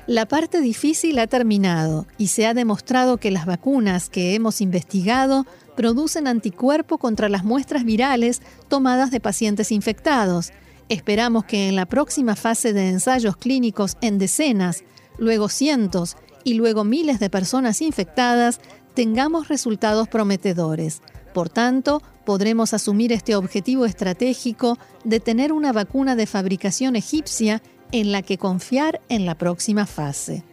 La 0.07 0.27
parte 0.27 0.61
difícil 0.61 1.19
ha 1.19 1.27
terminado 1.27 2.07
y 2.19 2.29
se 2.29 2.47
ha 2.47 2.55
demostrado 2.55 3.19
que 3.19 3.31
las 3.31 3.47
vacunas 3.47 4.09
que 4.09 4.35
hemos 4.35 4.61
investigado 4.61 5.47
producen 5.77 6.27
anticuerpo 6.27 6.99
contra 6.99 7.29
las 7.29 7.45
muestras 7.45 7.85
virales 7.85 8.43
tomadas 8.69 9.11
de 9.11 9.21
pacientes 9.21 9.71
infectados. 9.71 10.53
Esperamos 10.89 11.45
que 11.45 11.69
en 11.69 11.77
la 11.77 11.87
próxima 11.87 12.37
fase 12.37 12.73
de 12.73 12.89
ensayos 12.89 13.37
clínicos 13.37 13.97
en 14.01 14.19
decenas, 14.19 14.83
luego 15.19 15.49
cientos 15.49 16.17
y 16.45 16.55
luego 16.55 16.85
miles 16.85 17.21
de 17.21 17.31
personas 17.31 17.83
infectadas 17.83 18.61
tengamos 18.95 19.49
resultados 19.49 20.09
prometedores. 20.09 21.03
Por 21.33 21.49
tanto, 21.49 22.03
podremos 22.25 22.75
asumir 22.75 23.13
este 23.13 23.35
objetivo 23.35 23.87
estratégico 23.87 24.79
de 25.05 25.21
tener 25.21 25.53
una 25.53 25.73
vacuna 25.73 26.15
de 26.15 26.27
fabricación 26.27 26.97
egipcia 26.97 27.63
en 27.91 28.13
la 28.13 28.23
que 28.23 28.39
confiar 28.39 29.01
en 29.09 29.27
la 29.27 29.37
próxima 29.37 29.87
fase. 29.87 30.45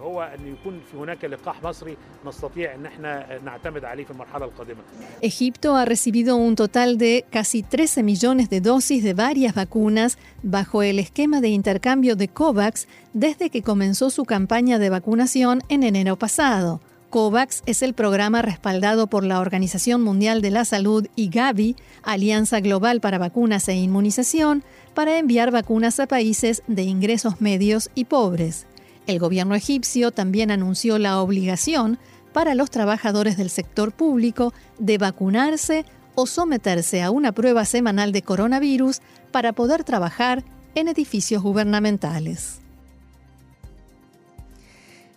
هو 0.00 0.22
ان 0.22 0.46
يكون 0.52 0.80
في 0.90 0.96
هناك 0.96 1.24
لقاح 1.24 1.62
مصري 1.62 1.96
نستطيع 2.26 2.74
ان 2.74 2.86
احنا 2.86 3.38
نعتمد 3.44 3.84
عليه 3.84 4.04
في 4.04 4.10
المرحله 4.10 4.44
القادمه 4.44 4.80
Egipto 5.22 5.76
ha 5.76 5.84
recibido 5.84 6.36
un 6.36 6.54
total 6.54 6.98
de 6.98 7.24
casi 7.30 7.62
13 7.62 8.02
millones 8.02 8.50
de 8.50 8.60
dosis 8.60 9.02
de 9.02 9.14
varias 9.14 9.54
vacunas 9.54 10.18
bajo 10.42 10.82
el 10.82 10.98
esquema 10.98 11.40
de 11.40 11.48
intercambio 11.48 12.16
de 12.16 12.28
COVAX 12.28 12.86
desde 13.14 13.50
que 13.50 13.62
comenzó 13.62 14.10
su 14.10 14.24
campaña 14.24 14.78
de 14.78 14.90
vacunación 14.90 15.62
en 15.68 15.82
enero 15.82 16.16
pasado. 16.16 16.80
COVAX 17.10 17.62
es 17.66 17.82
el 17.82 17.94
programa 17.94 18.42
respaldado 18.42 19.06
por 19.06 19.24
la 19.24 19.40
Organización 19.40 20.02
Mundial 20.02 20.42
de 20.42 20.50
la 20.50 20.64
Salud 20.64 21.06
y 21.14 21.30
Gavi, 21.30 21.76
Alianza 22.02 22.60
Global 22.60 23.00
para 23.00 23.18
Vacunas 23.18 23.68
e 23.68 23.74
Inmunización, 23.74 24.64
para 24.92 25.18
enviar 25.18 25.50
vacunas 25.50 26.00
a 26.00 26.06
países 26.06 26.62
de 26.66 26.82
ingresos 26.82 27.40
medios 27.40 27.90
y 27.94 28.06
pobres. 28.06 28.66
El 29.07 29.19
gobierno 29.19 29.55
egipcio 29.55 30.11
también 30.11 30.51
anunció 30.51 30.97
la 30.97 31.19
obligación 31.21 31.97
para 32.33 32.55
los 32.55 32.69
trabajadores 32.69 33.37
del 33.37 33.49
sector 33.49 33.91
público 33.91 34.53
de 34.79 34.97
vacunarse 34.97 35.85
o 36.15 36.27
someterse 36.27 37.01
a 37.01 37.11
una 37.11 37.31
prueba 37.31 37.65
semanal 37.65 38.11
de 38.11 38.21
coronavirus 38.21 38.99
para 39.31 39.53
poder 39.53 39.83
trabajar 39.83 40.43
en 40.75 40.87
edificios 40.87 41.43
gubernamentales. 41.43 42.60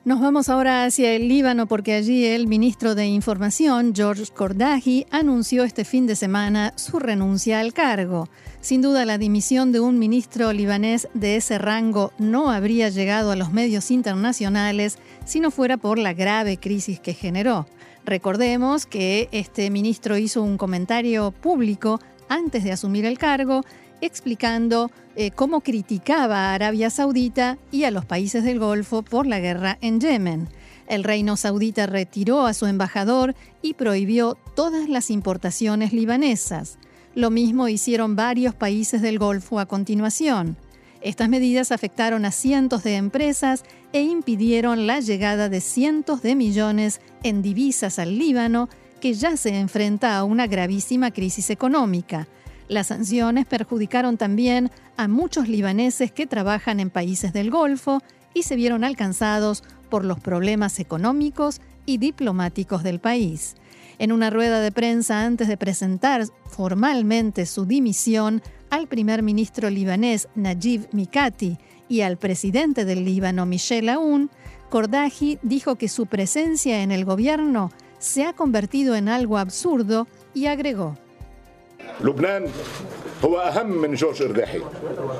Nos 0.04 0.20
vamos 0.20 0.50
ahora 0.50 0.84
hacia 0.84 1.14
el 1.14 1.28
Líbano 1.28 1.64
porque 1.66 1.94
allí 1.94 2.26
el 2.26 2.46
ministro 2.46 2.94
de 2.94 3.06
Información, 3.06 3.94
George 3.94 4.26
Kordahi, 4.34 5.06
anunció 5.10 5.64
este 5.64 5.86
fin 5.86 6.06
de 6.06 6.14
semana 6.14 6.74
su 6.76 6.98
renuncia 6.98 7.58
al 7.60 7.72
cargo. 7.72 8.28
Sin 8.60 8.82
duda, 8.82 9.06
la 9.06 9.16
dimisión 9.16 9.72
de 9.72 9.80
un 9.80 9.98
ministro 9.98 10.52
libanés 10.52 11.08
de 11.14 11.36
ese 11.36 11.56
rango 11.56 12.12
no 12.18 12.50
habría 12.50 12.90
llegado 12.90 13.30
a 13.30 13.36
los 13.36 13.54
medios 13.54 13.90
internacionales 13.90 14.98
si 15.24 15.40
no 15.40 15.50
fuera 15.50 15.78
por 15.78 15.98
la 15.98 16.12
grave 16.12 16.58
crisis 16.58 17.00
que 17.00 17.14
generó. 17.14 17.66
Recordemos 18.04 18.84
que 18.84 19.30
este 19.32 19.70
ministro 19.70 20.18
hizo 20.18 20.42
un 20.42 20.58
comentario 20.58 21.30
público 21.30 21.98
antes 22.28 22.62
de 22.62 22.72
asumir 22.72 23.06
el 23.06 23.16
cargo 23.16 23.64
explicando 24.04 24.90
eh, 25.16 25.30
cómo 25.30 25.60
criticaba 25.60 26.50
a 26.50 26.54
Arabia 26.54 26.90
Saudita 26.90 27.58
y 27.70 27.84
a 27.84 27.90
los 27.90 28.04
países 28.04 28.44
del 28.44 28.58
Golfo 28.58 29.02
por 29.02 29.26
la 29.26 29.40
guerra 29.40 29.78
en 29.80 30.00
Yemen. 30.00 30.48
El 30.86 31.04
reino 31.04 31.36
saudita 31.36 31.86
retiró 31.86 32.46
a 32.46 32.54
su 32.54 32.66
embajador 32.66 33.34
y 33.62 33.74
prohibió 33.74 34.36
todas 34.54 34.88
las 34.88 35.10
importaciones 35.10 35.92
libanesas. 35.92 36.78
Lo 37.14 37.30
mismo 37.30 37.68
hicieron 37.68 38.16
varios 38.16 38.54
países 38.54 39.00
del 39.00 39.18
Golfo 39.18 39.60
a 39.60 39.66
continuación. 39.66 40.56
Estas 41.00 41.28
medidas 41.28 41.70
afectaron 41.70 42.24
a 42.24 42.32
cientos 42.32 42.82
de 42.82 42.96
empresas 42.96 43.62
e 43.92 44.02
impidieron 44.02 44.86
la 44.86 45.00
llegada 45.00 45.48
de 45.48 45.60
cientos 45.60 46.22
de 46.22 46.34
millones 46.34 47.00
en 47.22 47.42
divisas 47.42 47.98
al 47.98 48.18
Líbano, 48.18 48.68
que 49.00 49.14
ya 49.14 49.36
se 49.36 49.50
enfrenta 49.50 50.16
a 50.16 50.24
una 50.24 50.46
gravísima 50.46 51.10
crisis 51.10 51.50
económica. 51.50 52.26
Las 52.68 52.86
sanciones 52.88 53.46
perjudicaron 53.46 54.16
también 54.16 54.70
a 54.96 55.08
muchos 55.08 55.48
libaneses 55.48 56.10
que 56.12 56.26
trabajan 56.26 56.80
en 56.80 56.90
países 56.90 57.32
del 57.32 57.50
Golfo 57.50 58.00
y 58.32 58.44
se 58.44 58.56
vieron 58.56 58.84
alcanzados 58.84 59.62
por 59.90 60.04
los 60.04 60.18
problemas 60.18 60.80
económicos 60.80 61.60
y 61.86 61.98
diplomáticos 61.98 62.82
del 62.82 63.00
país. 63.00 63.54
En 63.98 64.10
una 64.12 64.30
rueda 64.30 64.60
de 64.60 64.72
prensa 64.72 65.24
antes 65.24 65.46
de 65.46 65.56
presentar 65.56 66.24
formalmente 66.46 67.46
su 67.46 67.64
dimisión 67.64 68.42
al 68.70 68.88
primer 68.88 69.22
ministro 69.22 69.70
libanés 69.70 70.28
Najib 70.34 70.88
Mikati 70.92 71.58
y 71.88 72.00
al 72.00 72.16
presidente 72.16 72.84
del 72.84 73.04
Líbano 73.04 73.46
Michel 73.46 73.88
Aoun, 73.88 74.30
Kordahi 74.70 75.38
dijo 75.42 75.76
que 75.76 75.88
su 75.88 76.06
presencia 76.06 76.82
en 76.82 76.90
el 76.90 77.04
gobierno 77.04 77.70
se 77.98 78.24
ha 78.24 78.32
convertido 78.32 78.96
en 78.96 79.08
algo 79.08 79.38
absurdo 79.38 80.08
y 80.32 80.46
agregó. 80.46 80.96
لبنان 82.01 82.47
هو 83.25 83.37
أهم 83.37 83.81
من 83.81 83.95
جورج 83.95 84.21
إرداحي 84.21 84.61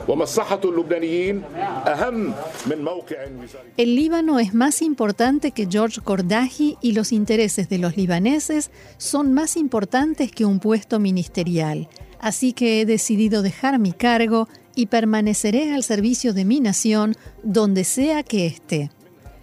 ومصلحة 0.07 0.61
اللبنانيين 0.65 1.41
أهم 1.87 2.33
من 2.65 2.83
موقع 2.83 3.17
وزاري 3.23 3.69
El 3.77 3.95
Líbano 3.95 4.39
es 4.39 4.53
más 4.53 4.81
importante 4.81 5.51
que 5.51 5.67
George 5.69 6.01
Kordahi 6.01 6.77
y 6.81 6.93
los 6.93 7.11
intereses 7.11 7.69
de 7.69 7.77
los 7.77 7.97
libaneses 7.97 8.71
son 8.97 9.33
más 9.33 9.57
importantes 9.57 10.31
que 10.31 10.45
un 10.45 10.59
puesto 10.59 10.99
ministerial. 10.99 11.89
Así 12.21 12.53
que 12.53 12.81
he 12.81 12.85
decidido 12.85 13.41
dejar 13.41 13.79
mi 13.79 13.91
cargo 13.91 14.47
y 14.75 14.87
permaneceré 14.87 15.73
al 15.73 15.83
servicio 15.83 16.33
de 16.33 16.45
mi 16.45 16.59
nación 16.59 17.15
donde 17.43 17.83
sea 17.83 18.23
que 18.23 18.45
esté. 18.45 18.91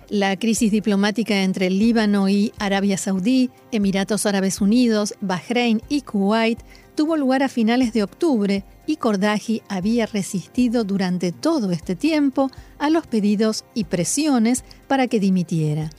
La 0.08 0.36
crisis 0.36 0.70
diplomática 0.70 1.42
entre 1.42 1.66
el 1.66 1.78
Líbano 1.78 2.28
y 2.28 2.52
Arabia 2.58 2.96
Saudí, 2.96 3.50
Emiratos 3.72 4.24
Árabes 4.24 4.60
Unidos, 4.60 5.14
Bahrein 5.20 5.82
y 5.88 6.02
Kuwait 6.02 6.60
tuvo 6.95 7.17
lugar 7.17 7.43
a 7.43 7.49
finales 7.49 7.93
de 7.93 8.03
octubre 8.03 8.63
y 8.85 8.97
Kordahi 8.97 9.61
había 9.69 10.05
resistido 10.05 10.83
durante 10.83 11.31
todo 11.31 11.71
este 11.71 11.95
tiempo 11.95 12.49
a 12.79 12.89
los 12.89 13.07
pedidos 13.07 13.63
y 13.73 13.85
presiones 13.85 14.63
para 14.87 15.07
que 15.07 15.19
dimitiera. 15.19 15.89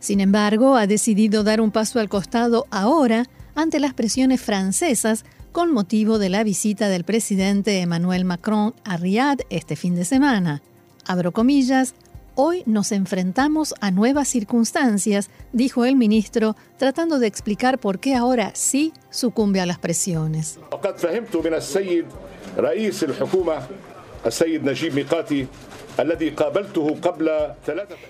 Sin 0.00 0.20
embargo, 0.20 0.76
ha 0.76 0.86
decidido 0.86 1.42
dar 1.42 1.60
un 1.60 1.70
paso 1.70 2.00
al 2.00 2.08
costado 2.08 2.66
ahora 2.70 3.26
ante 3.54 3.80
las 3.80 3.94
presiones 3.94 4.40
francesas 4.40 5.24
con 5.52 5.72
motivo 5.72 6.18
de 6.18 6.28
la 6.28 6.44
visita 6.44 6.88
del 6.88 7.04
presidente 7.04 7.80
Emmanuel 7.80 8.24
Macron 8.24 8.74
a 8.84 8.96
Riyadh 8.96 9.40
este 9.50 9.74
fin 9.74 9.94
de 9.94 10.04
semana. 10.04 10.62
Abro 11.06 11.32
comillas, 11.32 11.94
Hoy 12.40 12.62
nos 12.66 12.92
enfrentamos 12.92 13.74
a 13.80 13.90
nuevas 13.90 14.28
circunstancias, 14.28 15.28
dijo 15.52 15.84
el 15.84 15.96
ministro, 15.96 16.54
tratando 16.76 17.18
de 17.18 17.26
explicar 17.26 17.80
por 17.80 17.98
qué 17.98 18.14
ahora 18.14 18.52
sí 18.54 18.92
sucumbe 19.10 19.60
a 19.60 19.66
las 19.66 19.80
presiones. 19.80 20.60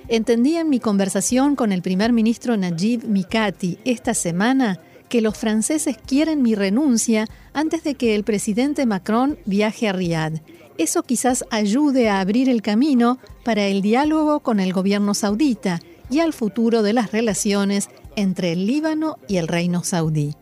Entendí 0.08 0.56
en 0.56 0.68
mi 0.68 0.78
conversación 0.78 1.56
con 1.56 1.72
el 1.72 1.80
primer 1.80 2.12
ministro 2.12 2.54
Najib 2.58 3.04
Mikati 3.06 3.78
esta 3.86 4.12
semana 4.12 4.78
que 5.08 5.20
los 5.20 5.36
franceses 5.36 5.96
quieren 5.96 6.42
mi 6.42 6.54
renuncia 6.54 7.26
antes 7.52 7.82
de 7.84 7.94
que 7.94 8.14
el 8.14 8.24
presidente 8.24 8.86
Macron 8.86 9.38
viaje 9.46 9.88
a 9.88 9.92
Riyadh. 9.92 10.40
Eso 10.78 11.02
quizás 11.02 11.44
ayude 11.50 12.08
a 12.08 12.20
abrir 12.20 12.48
el 12.48 12.62
camino 12.62 13.18
para 13.44 13.66
el 13.66 13.82
diálogo 13.82 14.40
con 14.40 14.60
el 14.60 14.72
gobierno 14.72 15.14
saudita 15.14 15.80
y 16.10 16.20
al 16.20 16.32
futuro 16.32 16.82
de 16.82 16.92
las 16.92 17.10
relaciones 17.12 17.88
entre 18.16 18.52
el 18.52 18.66
Líbano 18.66 19.18
y 19.26 19.36
el 19.36 19.48
reino 19.48 19.82
saudí. 19.82 20.34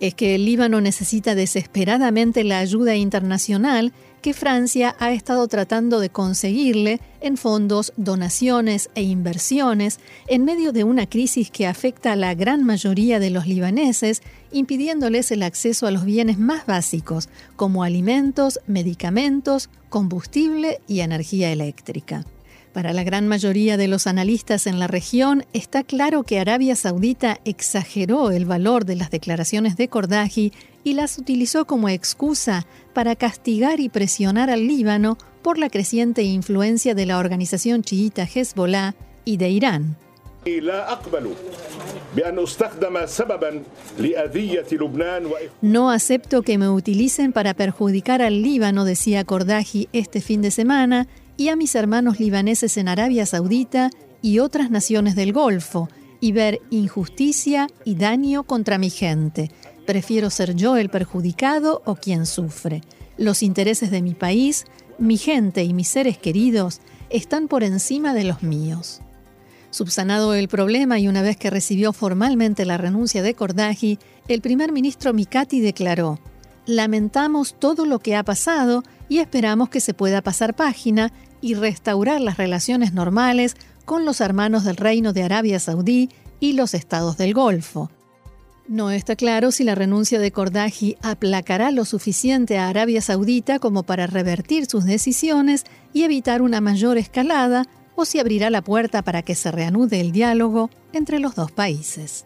Es 0.00 0.14
que 0.14 0.34
el 0.34 0.44
Líbano 0.44 0.80
necesita 0.80 1.34
desesperadamente 1.34 2.44
la 2.44 2.58
ayuda 2.58 2.96
internacional 2.96 3.92
que 4.24 4.32
Francia 4.32 4.96
ha 5.00 5.12
estado 5.12 5.46
tratando 5.48 6.00
de 6.00 6.08
conseguirle 6.08 6.98
en 7.20 7.36
fondos, 7.36 7.92
donaciones 7.98 8.88
e 8.94 9.02
inversiones 9.02 10.00
en 10.28 10.46
medio 10.46 10.72
de 10.72 10.82
una 10.82 11.06
crisis 11.06 11.50
que 11.50 11.66
afecta 11.66 12.12
a 12.12 12.16
la 12.16 12.34
gran 12.34 12.64
mayoría 12.64 13.20
de 13.20 13.28
los 13.28 13.46
libaneses, 13.46 14.22
impidiéndoles 14.50 15.30
el 15.30 15.42
acceso 15.42 15.86
a 15.86 15.90
los 15.90 16.06
bienes 16.06 16.38
más 16.38 16.64
básicos, 16.64 17.28
como 17.56 17.84
alimentos, 17.84 18.60
medicamentos, 18.66 19.68
combustible 19.90 20.80
y 20.88 21.00
energía 21.00 21.52
eléctrica. 21.52 22.24
Para 22.74 22.92
la 22.92 23.04
gran 23.04 23.28
mayoría 23.28 23.76
de 23.76 23.86
los 23.86 24.08
analistas 24.08 24.66
en 24.66 24.80
la 24.80 24.88
región, 24.88 25.44
está 25.52 25.84
claro 25.84 26.24
que 26.24 26.40
Arabia 26.40 26.74
Saudita 26.74 27.38
exageró 27.44 28.32
el 28.32 28.46
valor 28.46 28.84
de 28.84 28.96
las 28.96 29.12
declaraciones 29.12 29.76
de 29.76 29.86
Kordaji 29.86 30.52
y 30.82 30.94
las 30.94 31.16
utilizó 31.16 31.66
como 31.66 31.88
excusa 31.88 32.66
para 32.92 33.14
castigar 33.14 33.78
y 33.78 33.88
presionar 33.88 34.50
al 34.50 34.66
Líbano 34.66 35.18
por 35.42 35.56
la 35.56 35.70
creciente 35.70 36.24
influencia 36.24 36.96
de 36.96 37.06
la 37.06 37.18
organización 37.18 37.82
chiita 37.82 38.24
Hezbollah 38.24 38.96
y 39.24 39.36
de 39.36 39.50
Irán. 39.50 39.96
No 45.62 45.90
acepto 45.92 46.42
que 46.42 46.58
me 46.58 46.68
utilicen 46.68 47.32
para 47.32 47.54
perjudicar 47.54 48.20
al 48.20 48.42
Líbano, 48.42 48.84
decía 48.84 49.22
Kordaji 49.22 49.88
este 49.92 50.20
fin 50.20 50.42
de 50.42 50.50
semana, 50.50 51.06
y 51.36 51.48
a 51.48 51.56
mis 51.56 51.74
hermanos 51.74 52.20
libaneses 52.20 52.76
en 52.76 52.88
Arabia 52.88 53.26
Saudita 53.26 53.90
y 54.22 54.38
otras 54.38 54.70
naciones 54.70 55.16
del 55.16 55.32
Golfo, 55.32 55.88
y 56.20 56.32
ver 56.32 56.62
injusticia 56.70 57.66
y 57.84 57.96
daño 57.96 58.44
contra 58.44 58.78
mi 58.78 58.88
gente. 58.88 59.50
Prefiero 59.86 60.30
ser 60.30 60.54
yo 60.54 60.76
el 60.78 60.88
perjudicado 60.88 61.82
o 61.84 61.96
quien 61.96 62.24
sufre. 62.24 62.80
Los 63.18 63.42
intereses 63.42 63.90
de 63.90 64.00
mi 64.00 64.14
país, 64.14 64.64
mi 64.98 65.18
gente 65.18 65.64
y 65.64 65.74
mis 65.74 65.88
seres 65.88 66.16
queridos 66.16 66.80
están 67.10 67.46
por 67.46 67.62
encima 67.62 68.14
de 68.14 68.24
los 68.24 68.42
míos. 68.42 69.02
Subsanado 69.68 70.34
el 70.34 70.48
problema 70.48 70.98
y 70.98 71.08
una 71.08 71.20
vez 71.20 71.36
que 71.36 71.50
recibió 71.50 71.92
formalmente 71.92 72.64
la 72.64 72.78
renuncia 72.78 73.22
de 73.22 73.34
Kordaji, 73.34 73.98
el 74.26 74.40
primer 74.40 74.72
ministro 74.72 75.12
Mikati 75.12 75.60
declaró, 75.60 76.20
Lamentamos 76.66 77.56
todo 77.58 77.84
lo 77.84 77.98
que 77.98 78.16
ha 78.16 78.22
pasado 78.22 78.82
y 79.10 79.18
esperamos 79.18 79.68
que 79.68 79.80
se 79.80 79.92
pueda 79.92 80.22
pasar 80.22 80.54
página 80.54 81.12
y 81.44 81.52
restaurar 81.52 82.22
las 82.22 82.38
relaciones 82.38 82.94
normales 82.94 83.54
con 83.84 84.06
los 84.06 84.22
hermanos 84.22 84.64
del 84.64 84.76
Reino 84.76 85.12
de 85.12 85.24
Arabia 85.24 85.60
Saudí 85.60 86.08
y 86.40 86.54
los 86.54 86.72
estados 86.72 87.18
del 87.18 87.34
Golfo. 87.34 87.90
No 88.66 88.90
está 88.90 89.14
claro 89.14 89.50
si 89.50 89.62
la 89.62 89.74
renuncia 89.74 90.18
de 90.18 90.32
Kordaji 90.32 90.96
aplacará 91.02 91.70
lo 91.70 91.84
suficiente 91.84 92.56
a 92.56 92.68
Arabia 92.68 93.02
Saudita 93.02 93.58
como 93.58 93.82
para 93.82 94.06
revertir 94.06 94.64
sus 94.64 94.86
decisiones 94.86 95.64
y 95.92 96.04
evitar 96.04 96.40
una 96.40 96.62
mayor 96.62 96.96
escalada 96.96 97.66
o 97.94 98.06
si 98.06 98.20
abrirá 98.20 98.48
la 98.48 98.62
puerta 98.62 99.02
para 99.02 99.20
que 99.20 99.34
se 99.34 99.52
reanude 99.52 100.00
el 100.00 100.12
diálogo 100.12 100.70
entre 100.94 101.18
los 101.18 101.34
dos 101.34 101.52
países. 101.52 102.24